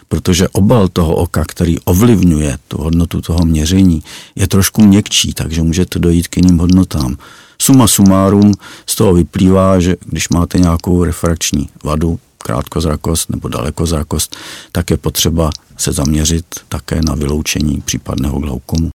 protože 0.08 0.48
obal 0.48 0.88
toho 0.88 1.14
oka, 1.14 1.44
který 1.44 1.80
ovlivňuje 1.80 2.58
tu 2.68 2.78
hodnotu 2.82 3.20
toho 3.20 3.44
měření, 3.44 4.02
je 4.36 4.48
trošku 4.48 4.82
měkčí, 4.82 5.34
takže 5.34 5.62
můžete 5.62 5.98
dojít 5.98 6.28
k 6.28 6.36
jiným 6.36 6.58
hodnotám. 6.58 7.16
Suma 7.58 7.86
sumárum 7.88 8.52
z 8.86 8.94
toho 8.94 9.14
vyplývá, 9.14 9.80
že 9.80 9.96
když 10.04 10.28
máte 10.28 10.58
nějakou 10.58 11.04
refrakční 11.04 11.68
vadu, 11.84 12.18
krátkozrakost 12.38 13.30
nebo 13.30 13.48
dalekozrakost, 13.48 14.36
tak 14.72 14.90
je 14.90 14.96
potřeba 14.96 15.50
se 15.76 15.92
zaměřit 15.92 16.44
také 16.68 17.00
na 17.02 17.14
vyloučení 17.14 17.80
případného 17.80 18.38
glaukomu. 18.38 18.90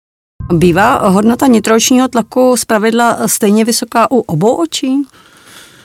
Bývá 0.52 1.08
hodnota 1.08 1.46
nitročního 1.46 2.08
tlaku 2.08 2.56
zpravidla 2.56 3.28
stejně 3.28 3.64
vysoká 3.64 4.10
u 4.10 4.18
obou 4.18 4.54
očí? 4.54 5.02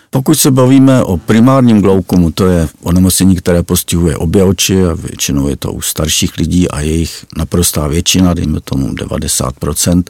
Pokud 0.10 0.36
se 0.36 0.52
bavíme 0.52 1.04
o 1.04 1.18
primárním 1.18 1.82
glaukomu, 1.82 2.32
to 2.32 2.48
je 2.48 2.68
onemocnění, 2.84 3.36
které 3.36 3.64
postihuje 3.64 4.18
obě 4.18 4.44
oči 4.44 4.86
a 4.86 4.94
většinou 4.94 5.48
je 5.48 5.56
to 5.56 5.74
u 5.74 5.82
starších 5.82 6.38
lidí 6.38 6.70
a 6.70 6.80
jejich 6.80 7.26
naprostá 7.38 7.88
většina, 7.88 8.34
dejme 8.34 8.60
tomu 8.62 8.88
90%, 8.88 10.04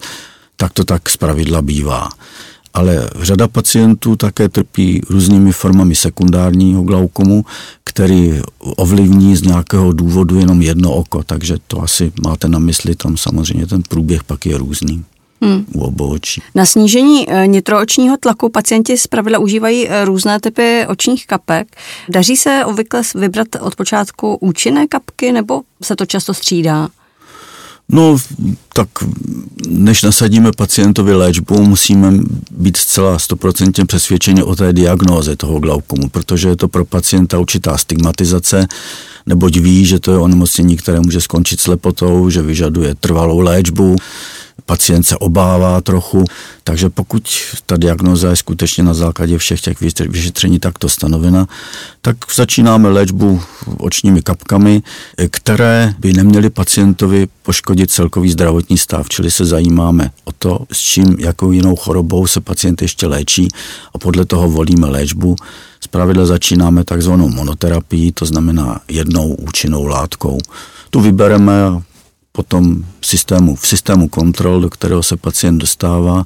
tak 0.55 0.73
to 0.73 0.83
tak 0.83 1.09
zpravidla 1.09 1.61
bývá 1.61 2.09
ale 2.73 3.09
řada 3.21 3.47
pacientů 3.47 4.15
také 4.15 4.49
trpí 4.49 5.01
různými 5.09 5.51
formami 5.51 5.95
sekundárního 5.95 6.83
glaukomu, 6.83 7.45
který 7.83 8.41
ovlivní 8.59 9.35
z 9.35 9.41
nějakého 9.41 9.93
důvodu 9.93 10.39
jenom 10.39 10.61
jedno 10.61 10.91
oko, 10.91 11.23
takže 11.23 11.57
to 11.67 11.81
asi 11.81 12.11
máte 12.23 12.47
na 12.47 12.59
mysli, 12.59 12.95
tam 12.95 13.17
samozřejmě 13.17 13.67
ten 13.67 13.81
průběh 13.89 14.23
pak 14.23 14.45
je 14.45 14.57
různý. 14.57 15.05
Hmm. 15.41 15.65
U 15.73 15.81
obou 15.81 16.09
očí. 16.09 16.41
Na 16.55 16.65
snížení 16.65 17.29
eh, 17.29 17.47
nitroočního 17.47 18.17
tlaku 18.17 18.49
pacienti 18.49 18.97
zpravidla 18.97 19.39
užívají 19.39 19.89
eh, 19.89 20.05
různé 20.05 20.39
typy 20.39 20.85
očních 20.87 21.27
kapek. 21.27 21.75
Daří 22.09 22.37
se 22.37 22.65
obvykle 22.65 23.01
vybrat 23.15 23.47
od 23.59 23.75
počátku 23.75 24.35
účinné 24.35 24.87
kapky 24.87 25.31
nebo 25.31 25.61
se 25.81 25.95
to 25.95 26.05
často 26.05 26.33
střídá? 26.33 26.89
No, 27.91 28.17
tak 28.73 28.87
než 29.67 30.03
nasadíme 30.03 30.51
pacientovi 30.51 31.13
léčbu, 31.15 31.63
musíme 31.63 32.13
být 32.51 32.77
zcela 32.77 33.19
stoprocentně 33.19 33.85
přesvědčeni 33.85 34.43
o 34.43 34.55
té 34.55 34.73
diagnóze 34.73 35.35
toho 35.35 35.59
glaukomu, 35.59 36.09
protože 36.09 36.49
je 36.49 36.55
to 36.55 36.67
pro 36.67 36.85
pacienta 36.85 37.39
určitá 37.39 37.77
stigmatizace, 37.77 38.67
neboť 39.25 39.57
ví, 39.57 39.85
že 39.85 39.99
to 39.99 40.11
je 40.11 40.17
onemocnění, 40.17 40.77
které 40.77 40.99
může 40.99 41.21
skončit 41.21 41.61
slepotou, 41.61 42.29
že 42.29 42.41
vyžaduje 42.41 42.95
trvalou 42.95 43.39
léčbu, 43.39 43.95
pacient 44.69 45.03
se 45.03 45.17
obává 45.17 45.81
trochu, 45.81 46.25
takže 46.63 46.89
pokud 46.89 47.23
ta 47.65 47.77
diagnoza 47.77 48.29
je 48.29 48.35
skutečně 48.35 48.83
na 48.83 48.93
základě 48.93 49.37
všech 49.37 49.61
těch 49.61 49.81
vyšetření 50.09 50.59
takto 50.59 50.89
stanovena, 50.89 51.47
tak 52.01 52.17
začínáme 52.35 52.89
léčbu 52.89 53.41
očními 53.77 54.21
kapkami, 54.21 54.81
které 55.31 55.93
by 55.99 56.13
neměly 56.13 56.49
pacientovi 56.49 57.27
poškodit 57.43 57.91
celkový 57.91 58.31
zdravotní 58.31 58.77
stav, 58.77 59.09
čili 59.09 59.31
se 59.31 59.45
zajímáme 59.45 60.11
o 60.23 60.31
to, 60.31 60.59
s 60.71 60.79
čím, 60.79 61.15
jakou 61.19 61.51
jinou 61.51 61.75
chorobou 61.75 62.27
se 62.27 62.39
pacient 62.41 62.81
ještě 62.81 63.07
léčí 63.07 63.47
a 63.93 63.97
podle 63.97 64.25
toho 64.25 64.49
volíme 64.49 64.87
léčbu. 64.87 65.35
Zpravidla 65.81 66.25
začínáme 66.25 66.83
takzvanou 66.83 67.29
monoterapii, 67.29 68.11
to 68.11 68.25
znamená 68.25 68.79
jednou 68.87 69.33
účinnou 69.33 69.85
látkou. 69.85 70.37
Tu 70.89 71.01
vybereme 71.01 71.63
a 71.63 71.81
potom 72.39 72.85
systému, 73.01 73.55
v 73.55 73.67
systému 73.67 74.07
kontrol, 74.07 74.61
do 74.61 74.69
kterého 74.69 75.03
se 75.03 75.17
pacient 75.17 75.57
dostává, 75.57 76.23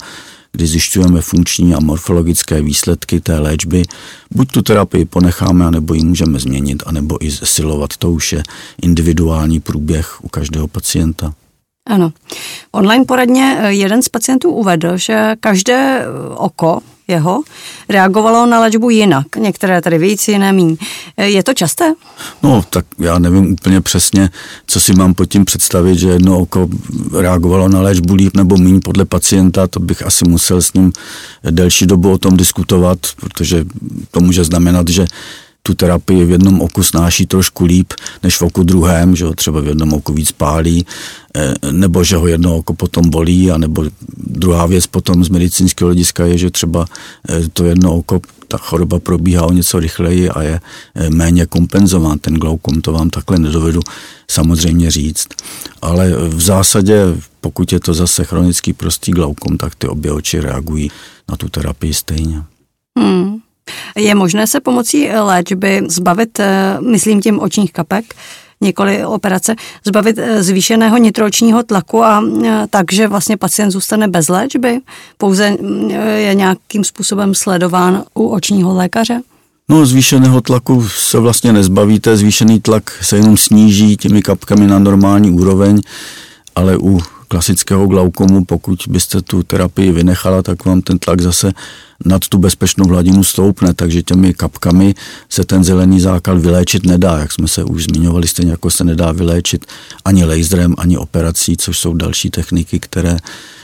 kdy 0.51 0.67
zjišťujeme 0.67 1.21
funkční 1.21 1.73
a 1.73 1.79
morfologické 1.79 2.61
výsledky 2.61 3.19
té 3.19 3.39
léčby. 3.39 3.83
Buď 4.31 4.51
tu 4.51 4.61
terapii 4.61 5.05
ponecháme, 5.05 5.65
anebo 5.65 5.93
ji 5.93 6.03
můžeme 6.03 6.39
změnit, 6.39 6.83
anebo 6.85 7.25
i 7.25 7.31
zesilovat. 7.31 7.97
To 7.97 8.11
už 8.11 8.33
je 8.33 8.43
individuální 8.81 9.59
průběh 9.59 10.23
u 10.23 10.27
každého 10.27 10.67
pacienta. 10.67 11.33
Ano. 11.89 12.13
Online 12.71 13.05
poradně 13.05 13.57
eh, 13.59 13.73
jeden 13.73 14.01
z 14.01 14.09
pacientů 14.09 14.51
uvedl, 14.51 14.97
že 14.97 15.35
každé 15.39 16.05
oko 16.35 16.81
jeho 17.13 17.41
reagovalo 17.89 18.45
na 18.45 18.59
léčbu 18.59 18.89
jinak. 18.89 19.35
Některé 19.37 19.81
tady 19.81 19.97
víc, 19.97 20.27
jiné 20.27 20.53
míň. 20.53 20.77
Je 21.17 21.43
to 21.43 21.53
časté? 21.53 21.93
No, 22.43 22.63
tak 22.69 22.85
já 22.99 23.19
nevím 23.19 23.53
úplně 23.53 23.81
přesně, 23.81 24.29
co 24.67 24.79
si 24.79 24.93
mám 24.93 25.13
pod 25.13 25.25
tím 25.25 25.45
představit, 25.45 25.99
že 25.99 26.09
jedno 26.09 26.39
oko 26.39 26.67
reagovalo 27.19 27.69
na 27.69 27.81
léčbu 27.81 28.15
líp 28.15 28.37
nebo 28.37 28.57
míň 28.57 28.79
podle 28.81 29.05
pacienta, 29.05 29.67
to 29.67 29.79
bych 29.79 30.05
asi 30.05 30.25
musel 30.25 30.61
s 30.61 30.73
ním 30.73 30.91
delší 31.51 31.85
dobu 31.85 32.11
o 32.11 32.17
tom 32.17 32.37
diskutovat, 32.37 32.99
protože 33.15 33.65
to 34.11 34.19
může 34.19 34.43
znamenat, 34.43 34.87
že 34.89 35.05
tu 35.63 35.73
terapii 35.73 36.25
v 36.25 36.31
jednom 36.31 36.61
oku 36.61 36.83
snáší 36.83 37.25
trošku 37.25 37.65
líp 37.65 37.93
než 38.23 38.37
v 38.37 38.41
oku 38.41 38.63
druhém, 38.63 39.15
že 39.15 39.25
ho 39.25 39.33
třeba 39.33 39.61
v 39.61 39.67
jednom 39.67 39.93
oku 39.93 40.13
víc 40.13 40.31
pálí, 40.31 40.85
eh, 41.35 41.53
nebo 41.71 42.03
že 42.03 42.15
ho 42.15 42.27
jedno 42.27 42.55
oko 42.55 42.73
potom 42.73 43.09
bolí, 43.09 43.51
a 43.51 43.57
nebo 43.57 43.85
druhá 44.17 44.65
věc 44.65 44.87
potom 44.87 45.23
z 45.23 45.29
medicínského 45.29 45.87
hlediska 45.87 46.25
je, 46.25 46.37
že 46.37 46.49
třeba 46.49 46.85
eh, 47.29 47.47
to 47.53 47.65
jedno 47.65 47.95
oko, 47.95 48.19
ta 48.47 48.57
choroba 48.57 48.99
probíhá 48.99 49.45
o 49.45 49.51
něco 49.51 49.79
rychleji 49.79 50.29
a 50.29 50.41
je 50.41 50.59
eh, 50.95 51.09
méně 51.09 51.45
kompenzován. 51.45 52.19
Ten 52.19 52.33
glaukom 52.33 52.81
to 52.81 52.93
vám 52.93 53.09
takhle 53.09 53.39
nedovedu 53.39 53.79
samozřejmě 54.27 54.91
říct. 54.91 55.27
Ale 55.81 56.11
v 56.27 56.41
zásadě, 56.41 57.15
pokud 57.41 57.71
je 57.71 57.79
to 57.79 57.93
zase 57.93 58.23
chronický 58.23 58.73
prostý 58.73 59.11
glaukom, 59.11 59.57
tak 59.57 59.75
ty 59.75 59.87
obě 59.87 60.11
oči 60.11 60.39
reagují 60.39 60.91
na 61.29 61.35
tu 61.35 61.49
terapii 61.49 61.93
stejně. 61.93 62.43
Hmm. 62.99 63.42
Je 63.95 64.15
možné 64.15 64.47
se 64.47 64.59
pomocí 64.59 65.09
léčby 65.09 65.81
zbavit, 65.87 66.39
eh, 66.39 66.77
myslím 66.81 67.21
tím 67.21 67.39
očních 67.39 67.73
kapek, 67.73 68.05
několik 68.61 68.99
operace, 69.05 69.55
zbavit 69.85 70.17
eh, 70.17 70.43
zvýšeného 70.43 70.97
nitročního 70.97 71.63
tlaku 71.63 72.03
a 72.03 72.23
eh, 72.45 72.65
takže 72.69 73.07
vlastně 73.07 73.37
pacient 73.37 73.71
zůstane 73.71 74.07
bez 74.07 74.29
léčby? 74.29 74.79
Pouze 75.17 75.51
mm, 75.51 75.89
je 76.15 76.35
nějakým 76.35 76.83
způsobem 76.83 77.35
sledován 77.35 78.03
u 78.13 78.27
očního 78.27 78.75
lékaře? 78.75 79.21
No, 79.69 79.85
zvýšeného 79.85 80.41
tlaku 80.41 80.87
se 80.89 81.19
vlastně 81.19 81.53
nezbavíte, 81.53 82.17
zvýšený 82.17 82.59
tlak 82.59 82.83
se 83.01 83.17
jenom 83.17 83.37
sníží 83.37 83.97
těmi 83.97 84.21
kapkami 84.21 84.67
na 84.67 84.79
normální 84.79 85.31
úroveň, 85.31 85.81
ale 86.55 86.77
u 86.77 86.99
klasického 87.33 87.87
glaukomu, 87.87 88.45
pokud 88.45 88.79
byste 88.89 89.21
tu 89.21 89.43
terapii 89.43 89.91
vynechala, 89.91 90.41
tak 90.41 90.65
vám 90.65 90.81
ten 90.81 90.99
tlak 90.99 91.21
zase 91.21 91.53
nad 92.05 92.27
tu 92.27 92.37
bezpečnou 92.37 92.85
hladinu 92.85 93.23
stoupne, 93.23 93.73
takže 93.73 94.01
těmi 94.01 94.33
kapkami 94.33 94.95
se 95.29 95.43
ten 95.43 95.63
zelený 95.63 95.99
zákal 95.99 96.39
vyléčit 96.39 96.85
nedá, 96.85 97.17
jak 97.17 97.31
jsme 97.31 97.47
se 97.47 97.63
už 97.63 97.83
zmiňovali, 97.83 98.27
stejně 98.27 98.51
jako 98.51 98.69
se 98.69 98.83
nedá 98.83 99.11
vyléčit 99.11 99.65
ani 100.05 100.25
laserem, 100.25 100.75
ani 100.77 100.97
operací, 100.97 101.57
což 101.57 101.79
jsou 101.79 101.93
další 101.93 102.29
techniky, 102.29 102.79
které 102.79 103.17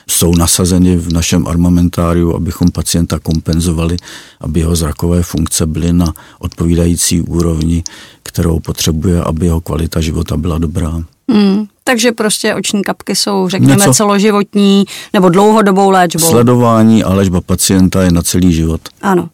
jsou 0.10 0.36
nasazeny 0.36 0.98
v 0.98 1.14
našem 1.14 1.48
armamentáriu, 1.48 2.36
abychom 2.36 2.72
pacienta 2.72 3.20
kompenzovali, 3.20 3.98
aby 4.42 4.60
jeho 4.60 4.76
zrakové 4.76 5.24
funkce 5.24 5.66
byly 5.66 5.94
na 5.94 6.14
odpovídající 6.40 7.22
úrovni, 7.22 7.84
kterou 8.24 8.60
potřebuje, 8.60 9.22
aby 9.22 9.46
jeho 9.46 9.62
kvalita 9.62 10.02
života 10.02 10.38
byla 10.38 10.58
dobrá. 10.58 11.04
Hmm, 11.30 11.66
takže 11.84 12.12
prostě 12.12 12.56
oční 12.56 12.84
kapky 12.84 13.16
jsou, 13.16 13.50
řekněme, 13.50 13.76
Něco, 13.76 13.94
celoživotní 13.94 14.86
nebo 15.14 15.30
dlouhodobou 15.30 15.90
léčbou. 15.90 16.28
Sledování 16.28 17.04
a 17.04 17.14
léčba 17.14 17.42
pacienta 17.42 18.04
je 18.04 18.12
na 18.12 18.22
celý 18.22 18.54
život. 18.54 18.82
Ano. 19.02 19.30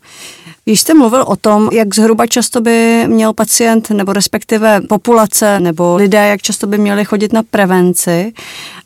Když 0.65 0.81
jste 0.81 0.93
mluvil 0.93 1.21
o 1.27 1.35
tom, 1.35 1.69
jak 1.71 1.95
zhruba 1.95 2.27
často 2.27 2.61
by 2.61 3.03
měl 3.07 3.33
pacient 3.33 3.89
nebo 3.89 4.13
respektive 4.13 4.81
populace 4.89 5.59
nebo 5.59 5.95
lidé, 5.95 6.27
jak 6.27 6.41
často 6.41 6.67
by 6.67 6.77
měli 6.77 7.05
chodit 7.05 7.33
na 7.33 7.43
prevenci, 7.43 8.33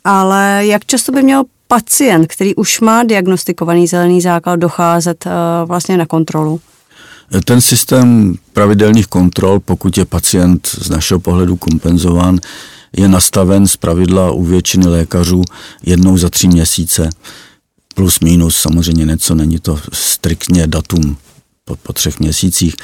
ale 0.04 0.62
jak 0.66 0.86
často 0.86 1.12
by 1.12 1.22
měl 1.22 1.42
pacient, 1.68 2.26
který 2.26 2.54
už 2.54 2.80
má 2.80 3.02
diagnostikovaný 3.04 3.86
zelený 3.86 4.20
zákal, 4.20 4.56
docházet 4.56 5.26
uh, 5.26 5.32
vlastně 5.68 5.96
na 5.96 6.06
kontrolu? 6.06 6.60
Ten 7.44 7.60
systém 7.60 8.34
pravidelných 8.52 9.06
kontrol, 9.06 9.60
pokud 9.60 9.98
je 9.98 10.04
pacient 10.04 10.66
z 10.66 10.90
našeho 10.90 11.20
pohledu 11.20 11.56
kompenzován, 11.56 12.38
je 12.96 13.08
nastaven 13.08 13.66
z 13.66 13.76
pravidla 13.76 14.30
u 14.30 14.44
většiny 14.44 14.86
lékařů 14.86 15.42
jednou 15.82 16.18
za 16.18 16.30
tři 16.30 16.48
měsíce. 16.48 17.10
Plus 17.94 18.20
minus, 18.20 18.56
samozřejmě 18.56 19.04
něco, 19.04 19.34
není 19.34 19.58
to 19.58 19.78
striktně 19.92 20.66
datum 20.66 21.16
po, 21.70 21.76
po 21.76 21.92
třech 21.92 22.20
měsících. 22.20 22.74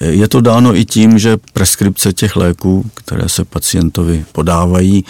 Je 0.00 0.28
to 0.28 0.40
dáno 0.40 0.76
i 0.76 0.84
tím, 0.84 1.18
že 1.18 1.36
preskripce 1.52 2.12
těch 2.12 2.36
léků, 2.36 2.90
které 2.94 3.28
se 3.28 3.44
pacientovi 3.44 4.24
podávají, 4.32 5.04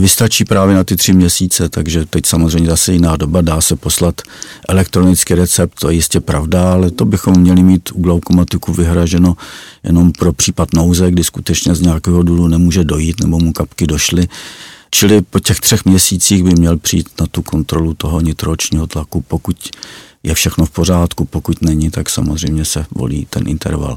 vystačí 0.00 0.44
právě 0.44 0.74
na 0.74 0.84
ty 0.84 0.96
tři 0.96 1.12
měsíce, 1.12 1.68
takže 1.68 2.06
teď 2.06 2.26
samozřejmě 2.26 2.70
zase 2.70 2.92
jiná 2.92 3.16
doba, 3.16 3.40
dá 3.40 3.60
se 3.60 3.76
poslat 3.76 4.22
elektronický 4.68 5.34
recept, 5.34 5.80
to 5.80 5.88
je 5.88 5.94
jistě 5.94 6.20
pravda, 6.20 6.72
ale 6.72 6.90
to 6.90 7.04
bychom 7.04 7.40
měli 7.40 7.62
mít 7.62 7.92
u 7.92 8.00
glaukomatiku 8.00 8.72
vyhraženo 8.72 9.36
jenom 9.82 10.12
pro 10.12 10.32
případ 10.32 10.68
nouze, 10.74 11.10
kdy 11.10 11.24
skutečně 11.24 11.74
z 11.74 11.80
nějakého 11.80 12.22
důvodu 12.22 12.48
nemůže 12.48 12.84
dojít 12.84 13.20
nebo 13.20 13.38
mu 13.38 13.52
kapky 13.52 13.86
došly. 13.86 14.28
Čili 14.94 15.22
po 15.22 15.40
těch 15.40 15.60
třech 15.60 15.84
měsících 15.84 16.44
by 16.44 16.50
měl 16.50 16.78
přijít 16.78 17.08
na 17.20 17.26
tu 17.26 17.42
kontrolu 17.42 17.94
toho 17.94 18.20
nitroočního 18.20 18.86
tlaku, 18.86 19.20
pokud 19.28 19.56
je 20.22 20.34
všechno 20.34 20.66
v 20.66 20.70
pořádku, 20.70 21.24
pokud 21.24 21.62
není, 21.62 21.90
tak 21.90 22.10
samozřejmě 22.10 22.64
se 22.64 22.86
volí 22.90 23.26
ten 23.30 23.48
interval 23.48 23.94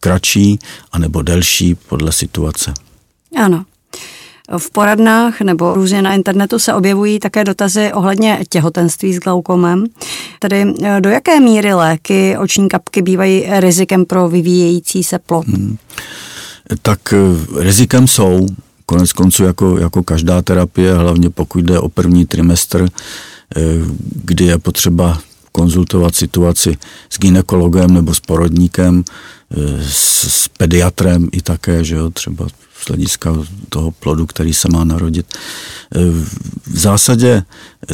kratší 0.00 0.58
anebo 0.92 1.22
delší 1.22 1.74
podle 1.74 2.12
situace. 2.12 2.74
Ano. 3.44 3.64
V 4.58 4.70
poradnách 4.70 5.40
nebo 5.40 5.74
různě 5.74 6.02
na 6.02 6.14
internetu 6.14 6.58
se 6.58 6.74
objevují 6.74 7.18
také 7.18 7.44
dotazy 7.44 7.92
ohledně 7.92 8.44
těhotenství 8.48 9.14
s 9.14 9.18
glaukomem. 9.18 9.84
Tedy 10.38 10.74
eh, 10.84 11.00
do 11.00 11.10
jaké 11.10 11.40
míry 11.40 11.74
léky 11.74 12.36
oční 12.38 12.68
kapky 12.68 13.02
bývají 13.02 13.44
rizikem 13.48 14.04
pro 14.04 14.28
vyvíjející 14.28 15.04
se 15.04 15.18
plod? 15.18 15.46
Hmm. 15.46 15.76
Tak 16.82 17.12
eh, 17.12 17.62
rizikem 17.62 18.06
jsou, 18.06 18.46
konec 18.88 19.12
konců 19.12 19.44
jako, 19.44 19.78
jako 19.78 20.02
každá 20.02 20.42
terapie, 20.42 20.94
hlavně 20.94 21.30
pokud 21.30 21.64
jde 21.64 21.78
o 21.78 21.88
první 21.88 22.26
trimestr, 22.26 22.88
eh, 23.56 23.60
kdy 24.24 24.44
je 24.44 24.58
potřeba 24.58 25.20
konzultovat 25.52 26.14
situaci 26.14 26.76
s 27.10 27.18
ginekologem 27.18 27.94
nebo 27.94 28.14
s 28.14 28.20
porodníkem, 28.20 29.04
s, 29.80 30.44
s 30.44 30.48
pediatrem 30.48 31.28
i 31.32 31.42
také, 31.42 31.84
že 31.84 31.94
jo, 31.94 32.10
třeba 32.10 32.46
z 32.84 32.88
hlediska 32.88 33.34
toho 33.68 33.90
plodu, 33.90 34.26
který 34.26 34.54
se 34.54 34.68
má 34.68 34.84
narodit. 34.84 35.26
E, 35.94 35.98
v 36.66 36.78
zásadě 36.78 37.42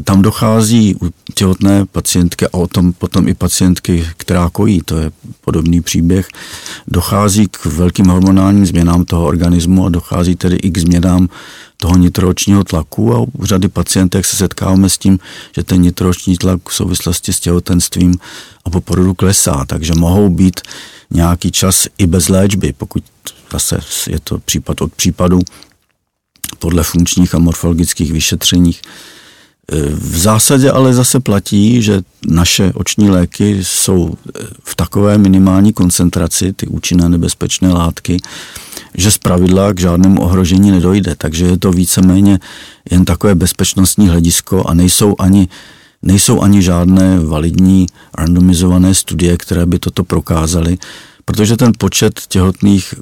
tam 0.05 0.23
dochází 0.23 0.97
u 1.03 1.11
těhotné 1.35 1.87
pacientky 1.87 2.47
a 2.47 2.55
o 2.55 2.67
tom 2.67 2.93
potom 2.93 3.29
i 3.29 3.35
pacientky, 3.35 4.07
která 4.17 4.51
kojí, 4.51 4.81
to 4.85 4.99
je 4.99 5.11
podobný 5.41 5.81
příběh, 5.81 6.29
dochází 6.89 7.47
k 7.51 7.65
velkým 7.65 8.07
hormonálním 8.07 8.67
změnám 8.67 9.05
toho 9.05 9.27
organismu 9.27 9.87
a 9.87 9.89
dochází 9.89 10.37
tedy 10.37 10.57
i 10.57 10.71
k 10.71 10.79
změnám 10.79 11.29
toho 11.77 11.97
nitroočního 11.97 12.65
tlaku 12.65 13.15
a 13.15 13.21
u 13.21 13.45
řady 13.45 13.69
pacientek 13.69 14.25
se 14.25 14.37
setkáváme 14.37 14.89
s 14.89 14.99
tím, 14.99 15.19
že 15.57 15.63
ten 15.63 15.81
nitrooční 15.81 16.37
tlak 16.37 16.69
v 16.69 16.75
souvislosti 16.75 17.33
s 17.33 17.41
těhotenstvím 17.41 18.15
a 18.65 18.71
po 18.71 18.81
porodu 18.81 19.15
klesá, 19.15 19.65
takže 19.67 19.93
mohou 19.97 20.29
být 20.29 20.61
nějaký 21.11 21.51
čas 21.51 21.87
i 21.99 22.07
bez 22.07 22.29
léčby, 22.29 22.75
pokud 22.77 23.05
zase 23.55 23.79
je 24.11 24.21
to 24.21 24.39
případ 24.39 24.83
od 24.83 24.93
případu 24.93 25.41
podle 26.59 26.83
funkčních 26.83 27.35
a 27.35 27.39
morfologických 27.39 28.13
vyšetřeních. 28.13 28.83
V 29.95 30.17
zásadě 30.19 30.71
ale 30.71 30.95
zase 30.95 31.21
platí, 31.21 31.83
že 31.83 32.03
naše 32.27 32.73
oční 32.75 33.11
léky 33.11 33.65
jsou 33.65 34.15
v 34.65 34.77
takové 34.77 35.19
minimální 35.19 35.73
koncentraci, 35.73 36.53
ty 36.53 36.67
účinné 36.67 37.09
nebezpečné 37.09 37.73
látky, 37.73 38.21
že 38.95 39.11
z 39.11 39.19
pravidla 39.19 39.73
k 39.73 39.81
žádnému 39.81 40.23
ohrožení 40.23 40.71
nedojde. 40.71 41.15
Takže 41.15 41.47
je 41.47 41.59
to 41.59 41.71
víceméně 41.71 42.39
jen 42.91 43.05
takové 43.05 43.35
bezpečnostní 43.35 44.09
hledisko 44.09 44.65
a 44.67 44.75
nejsou 44.75 45.15
ani, 45.19 45.49
nejsou 46.03 46.41
ani 46.41 46.63
žádné 46.63 47.21
validní 47.21 47.87
randomizované 48.15 48.95
studie, 48.95 49.37
které 49.37 49.67
by 49.67 49.79
toto 49.79 50.05
prokázaly 50.05 50.79
protože 51.25 51.57
ten 51.57 51.73
počet 51.79 52.21
těhotných 52.29 52.95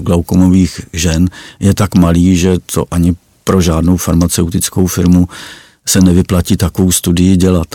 glaukomových 0.00 0.80
žen 0.92 1.28
je 1.60 1.74
tak 1.74 1.94
malý, 1.94 2.36
že 2.36 2.58
to 2.74 2.84
ani 2.90 3.14
pro 3.44 3.60
žádnou 3.60 3.96
farmaceutickou 3.96 4.86
firmu 4.86 5.28
se 5.86 6.00
nevyplatí 6.00 6.56
takovou 6.56 6.92
studii 6.92 7.36
dělat. 7.36 7.66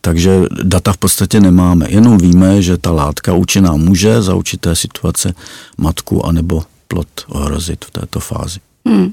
Takže 0.00 0.40
data 0.62 0.92
v 0.92 0.96
podstatě 0.96 1.40
nemáme, 1.40 1.86
jenom 1.88 2.18
víme, 2.18 2.62
že 2.62 2.78
ta 2.78 2.90
látka 2.90 3.34
účinná 3.34 3.76
může 3.76 4.22
za 4.22 4.34
určité 4.34 4.76
situace 4.76 5.34
matku 5.78 6.26
anebo 6.26 6.62
plod 6.88 7.08
ohrozit 7.28 7.84
v 7.84 7.90
této 7.90 8.20
fázi. 8.20 8.58
Hmm. 8.86 9.12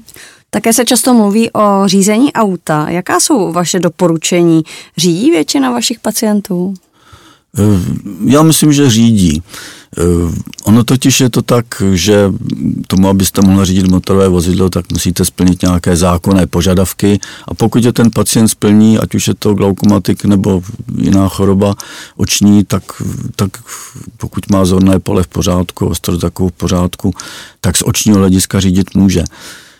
Také 0.50 0.72
se 0.72 0.84
často 0.84 1.14
mluví 1.14 1.50
o 1.52 1.82
řízení 1.86 2.32
auta. 2.32 2.90
Jaká 2.90 3.20
jsou 3.20 3.52
vaše 3.52 3.80
doporučení? 3.80 4.62
Řídí 4.96 5.30
většina 5.30 5.70
vašich 5.70 6.00
pacientů? 6.00 6.74
Eh, 7.58 7.62
já 8.24 8.42
myslím, 8.42 8.72
že 8.72 8.90
řídí. 8.90 9.42
Eh, 9.98 10.32
ono 10.64 10.84
totiž 10.84 11.20
je 11.20 11.30
to 11.30 11.42
tak, 11.42 11.82
že 11.92 12.32
tomu, 12.86 13.08
abyste 13.08 13.40
mohli 13.40 13.64
řídit 13.64 13.88
motorové 13.88 14.28
vozidlo, 14.28 14.70
tak 14.70 14.92
musíte 14.92 15.24
splnit 15.24 15.62
nějaké 15.62 15.96
zákonné 15.96 16.46
požadavky. 16.46 17.20
A 17.48 17.54
pokud 17.54 17.84
je 17.84 17.92
ten 17.92 18.10
pacient 18.10 18.48
splní, 18.48 18.98
ať 18.98 19.14
už 19.14 19.28
je 19.28 19.34
to 19.34 19.54
glaukomatik 19.54 20.24
nebo 20.24 20.62
jiná 20.98 21.28
choroba 21.28 21.74
oční, 22.16 22.64
tak, 22.64 22.82
tak 23.36 23.50
pokud 24.16 24.50
má 24.50 24.64
zorné 24.64 24.98
pole 24.98 25.22
v 25.22 25.28
pořádku, 25.28 25.92
takovou 26.20 26.48
v 26.48 26.52
pořádku, 26.52 27.14
tak 27.60 27.76
z 27.76 27.82
očního 27.86 28.18
hlediska 28.18 28.60
řídit 28.60 28.94
může. 28.94 29.24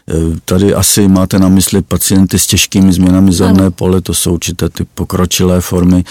Eh, 0.09 0.15
tady 0.45 0.75
asi 0.75 1.09
máte 1.09 1.39
na 1.39 1.49
mysli 1.49 1.83
pacienty 1.83 2.39
s 2.39 2.47
těžkými 2.47 2.93
změnami 2.93 3.33
zorné 3.33 3.71
pole, 3.71 4.01
to 4.01 4.15
jsou 4.15 4.35
určité 4.35 4.69
ty 4.69 4.85
pokročilé 4.95 5.61
formy 5.61 6.05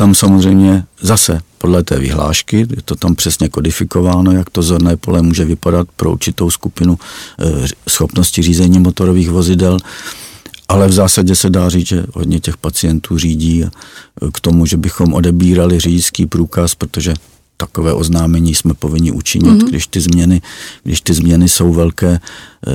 tam 0.00 0.14
samozřejmě 0.14 0.84
zase 1.00 1.40
podle 1.58 1.82
té 1.82 1.98
vyhlášky, 1.98 2.56
je 2.56 2.82
to 2.84 2.96
tam 2.96 3.14
přesně 3.14 3.48
kodifikováno, 3.48 4.32
jak 4.32 4.50
to 4.50 4.62
zorné 4.62 4.96
pole 4.96 5.22
může 5.22 5.44
vypadat 5.44 5.88
pro 5.96 6.12
určitou 6.12 6.50
skupinu 6.50 6.98
eh, 7.40 7.66
schopnosti 7.88 8.42
řízení 8.42 8.78
motorových 8.78 9.30
vozidel, 9.30 9.78
ale 10.68 10.88
v 10.88 10.92
zásadě 10.92 11.36
se 11.36 11.50
dá 11.50 11.68
říct, 11.68 11.86
že 11.86 12.04
hodně 12.14 12.40
těch 12.40 12.56
pacientů 12.56 13.18
řídí 13.18 13.64
k 14.32 14.40
tomu, 14.40 14.66
že 14.66 14.76
bychom 14.76 15.14
odebírali 15.14 15.80
řidičský 15.80 16.26
průkaz, 16.26 16.74
protože 16.74 17.14
takové 17.60 17.92
oznámení 17.92 18.54
jsme 18.54 18.74
povinni 18.74 19.12
učinit, 19.12 19.50
mm-hmm. 19.50 19.68
když, 19.68 19.86
ty 19.86 20.00
změny, 20.00 20.42
když 20.82 21.00
ty 21.00 21.14
změny 21.14 21.48
jsou 21.48 21.72
velké, 21.72 22.08
eh, 22.10 22.70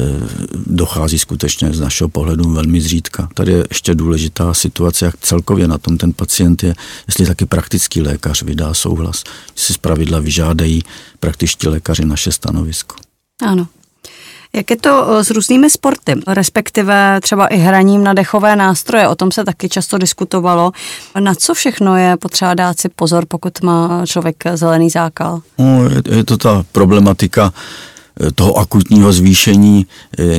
dochází 0.68 1.20
skutečně 1.20 1.74
z 1.74 1.80
našeho 1.80 2.10
pohledu 2.10 2.52
velmi 2.52 2.82
zřídka. 2.82 3.30
Tady 3.34 3.52
je 3.52 3.66
ještě 3.70 3.96
důležitá 3.96 4.54
situace, 4.54 5.06
jak 5.06 5.18
celkově 5.18 5.68
na 5.68 5.78
tom 5.78 5.98
ten 5.98 6.14
pacient 6.14 6.64
je, 6.64 6.76
jestli 7.08 7.26
taky 7.26 7.46
praktický 7.46 8.02
lékař 8.02 8.44
vydá 8.44 8.74
souhlas, 8.74 9.24
si 9.56 9.74
zpravidla 9.74 10.20
vyžádají 10.20 10.84
praktičtí 11.20 11.68
lékaři 11.68 12.06
naše 12.06 12.32
stanovisko. 12.32 12.96
Ano. 13.42 13.68
Jak 14.56 14.70
je 14.70 14.78
to 14.78 15.08
eh, 15.08 15.24
s 15.24 15.30
různými 15.30 15.70
sporty, 15.70 16.16
respektive 16.28 17.20
třeba 17.22 17.48
i 17.48 17.58
hraním 17.58 18.04
na 18.04 18.14
dechové 18.14 18.56
nástroje? 18.56 19.08
O 19.08 19.16
tom 19.16 19.32
se 19.32 19.44
taky 19.44 19.70
často 19.70 19.98
diskutovalo. 19.98 20.72
Na 21.20 21.36
co 21.36 21.54
všechno 21.54 21.98
je 21.98 22.18
potřeba 22.18 22.54
dát 22.54 22.80
si 22.80 22.90
pozor, 22.90 23.26
pokud 23.26 23.62
má 23.62 24.06
člověk 24.06 24.44
zelený 24.54 24.90
zákal? 24.90 25.42
No, 25.58 25.90
je, 26.16 26.24
to 26.24 26.38
ta 26.38 26.66
problematika 26.72 27.54
toho 28.36 28.58
akutního 28.58 29.14
zvýšení 29.14 29.86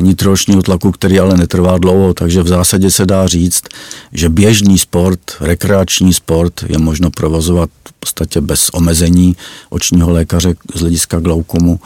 nitročního 0.00 0.62
tlaku, 0.62 0.92
který 0.92 1.20
ale 1.20 1.36
netrvá 1.36 1.78
dlouho, 1.78 2.14
takže 2.14 2.42
v 2.42 2.48
zásadě 2.48 2.90
se 2.90 3.06
dá 3.06 3.26
říct, 3.26 3.62
že 4.12 4.28
běžný 4.28 4.78
sport, 4.78 5.20
rekreační 5.40 6.14
sport 6.14 6.64
je 6.68 6.78
možno 6.78 7.10
provozovat 7.10 7.70
v 7.88 7.92
podstatě 7.92 8.40
bez 8.40 8.68
omezení 8.68 9.36
očního 9.70 10.10
lékaře 10.10 10.54
z 10.74 10.80
hlediska 10.80 11.20
glaukomu. 11.20 11.80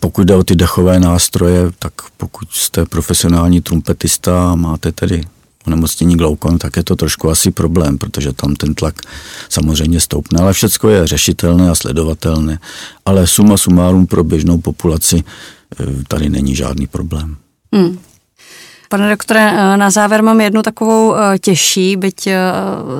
Pokud 0.00 0.26
jde 0.26 0.34
o 0.34 0.44
ty 0.44 0.56
dechové 0.56 1.00
nástroje, 1.00 1.70
tak 1.78 1.92
pokud 2.16 2.52
jste 2.52 2.86
profesionální 2.86 3.60
trumpetista 3.60 4.52
a 4.52 4.54
máte 4.54 4.92
tedy 4.92 5.24
onemocnění 5.66 6.16
glaukom, 6.16 6.58
tak 6.58 6.76
je 6.76 6.84
to 6.84 6.96
trošku 6.96 7.30
asi 7.30 7.50
problém, 7.50 7.98
protože 7.98 8.32
tam 8.32 8.56
ten 8.56 8.74
tlak 8.74 8.94
samozřejmě 9.48 10.00
stoupne, 10.00 10.40
ale 10.40 10.52
všechno 10.52 10.90
je 10.90 11.06
řešitelné 11.06 11.70
a 11.70 11.74
sledovatelné. 11.74 12.58
Ale 13.04 13.26
suma 13.26 13.56
sumárum 13.56 14.06
pro 14.06 14.24
běžnou 14.24 14.58
populaci 14.58 15.24
eh, 15.80 15.86
tady 16.08 16.28
není 16.28 16.56
žádný 16.56 16.86
problém. 16.86 17.36
Hmm. 17.72 17.98
Pane 18.88 19.10
doktore, 19.10 19.52
eh, 19.52 19.76
na 19.76 19.90
závěr 19.90 20.22
mám 20.22 20.40
jednu 20.40 20.62
takovou 20.62 21.16
eh, 21.16 21.38
těžší, 21.38 21.96
byť 21.96 22.28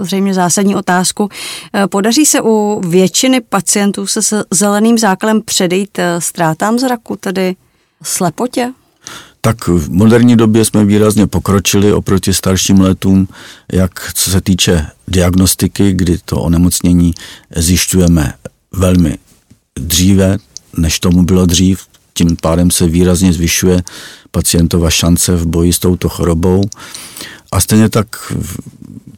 zřejmě 0.03 0.35
zásadní 0.35 0.77
otázku. 0.77 1.29
Podaří 1.91 2.27
se 2.27 2.41
u 2.41 2.81
většiny 2.89 3.41
pacientů 3.41 4.07
se 4.07 4.21
zeleným 4.51 4.99
zákalem 4.99 5.43
předejít 5.43 5.99
ztrátám 6.19 6.79
zraku, 6.79 7.17
tedy 7.17 7.57
slepotě? 8.03 8.73
tak 9.45 9.69
v 9.69 9.91
moderní 9.91 10.37
době 10.37 10.65
jsme 10.65 10.85
výrazně 10.85 11.27
pokročili 11.27 11.93
oproti 11.93 12.35
starším 12.35 12.81
letům, 12.81 13.29
jak 13.73 14.13
co 14.15 14.31
se 14.31 14.41
týče 14.41 14.87
diagnostiky, 15.09 15.93
kdy 15.93 16.19
to 16.25 16.41
onemocnění 16.41 17.15
zjišťujeme 17.57 18.33
velmi 18.73 19.19
dříve, 19.81 20.39
než 20.77 21.01
tomu 21.01 21.23
bylo 21.23 21.47
dřív. 21.47 21.87
Tím 22.15 22.37
pádem 22.41 22.71
se 22.71 22.87
výrazně 22.87 23.33
zvyšuje 23.33 23.83
pacientova 24.31 24.91
šance 24.91 25.37
v 25.37 25.47
boji 25.47 25.73
s 25.73 25.79
touto 25.79 26.09
chorobou. 26.09 26.63
A 27.53 27.61
stejně 27.61 27.89
tak 27.89 28.33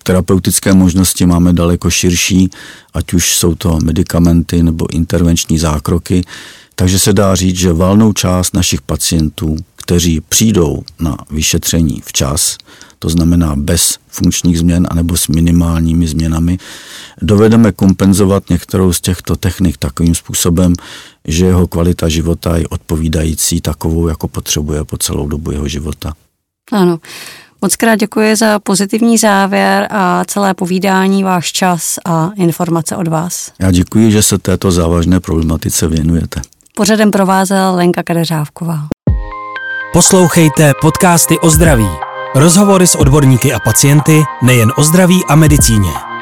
terapeutické 0.02 0.74
možnosti 0.74 1.26
máme 1.26 1.52
daleko 1.52 1.90
širší, 1.90 2.50
ať 2.94 3.12
už 3.12 3.36
jsou 3.36 3.54
to 3.54 3.78
medicamenty 3.82 4.62
nebo 4.62 4.94
intervenční 4.94 5.58
zákroky. 5.58 6.24
Takže 6.74 6.98
se 6.98 7.12
dá 7.12 7.34
říct, 7.34 7.56
že 7.56 7.72
valnou 7.72 8.12
část 8.12 8.54
našich 8.54 8.82
pacientů 8.82 9.56
kteří 9.86 10.20
přijdou 10.20 10.82
na 11.00 11.16
vyšetření 11.30 12.02
včas, 12.04 12.58
to 12.98 13.08
znamená 13.08 13.56
bez 13.56 13.98
funkčních 14.08 14.58
změn 14.58 14.86
anebo 14.90 15.16
s 15.16 15.28
minimálními 15.28 16.06
změnami, 16.06 16.58
dovedeme 17.22 17.72
kompenzovat 17.72 18.50
některou 18.50 18.92
z 18.92 19.00
těchto 19.00 19.36
technik 19.36 19.76
takovým 19.76 20.14
způsobem, 20.14 20.72
že 21.24 21.46
jeho 21.46 21.66
kvalita 21.66 22.08
života 22.08 22.56
je 22.56 22.68
odpovídající 22.68 23.60
takovou, 23.60 24.08
jako 24.08 24.28
potřebuje 24.28 24.84
po 24.84 24.98
celou 24.98 25.28
dobu 25.28 25.50
jeho 25.50 25.68
života. 25.68 26.12
Ano. 26.72 26.98
Moc 27.62 27.76
krát 27.76 27.96
děkuji 27.96 28.36
za 28.36 28.58
pozitivní 28.58 29.18
závěr 29.18 29.88
a 29.90 30.24
celé 30.24 30.54
povídání, 30.54 31.24
váš 31.24 31.52
čas 31.52 31.98
a 32.04 32.30
informace 32.36 32.96
od 32.96 33.08
vás. 33.08 33.52
Já 33.58 33.70
děkuji, 33.70 34.10
že 34.10 34.22
se 34.22 34.38
této 34.38 34.70
závažné 34.70 35.20
problematice 35.20 35.88
věnujete. 35.88 36.40
Pořadem 36.74 37.10
provázela 37.10 37.70
Lenka 37.70 38.02
Kadeřávková. 38.02 38.86
Poslouchejte 39.92 40.72
podcasty 40.80 41.38
o 41.38 41.50
zdraví. 41.50 41.88
Rozhovory 42.36 42.86
s 42.86 42.94
odborníky 42.94 43.52
a 43.52 43.60
pacienty 43.60 44.22
nejen 44.42 44.72
o 44.76 44.82
zdraví 44.84 45.24
a 45.28 45.36
medicíně. 45.36 46.15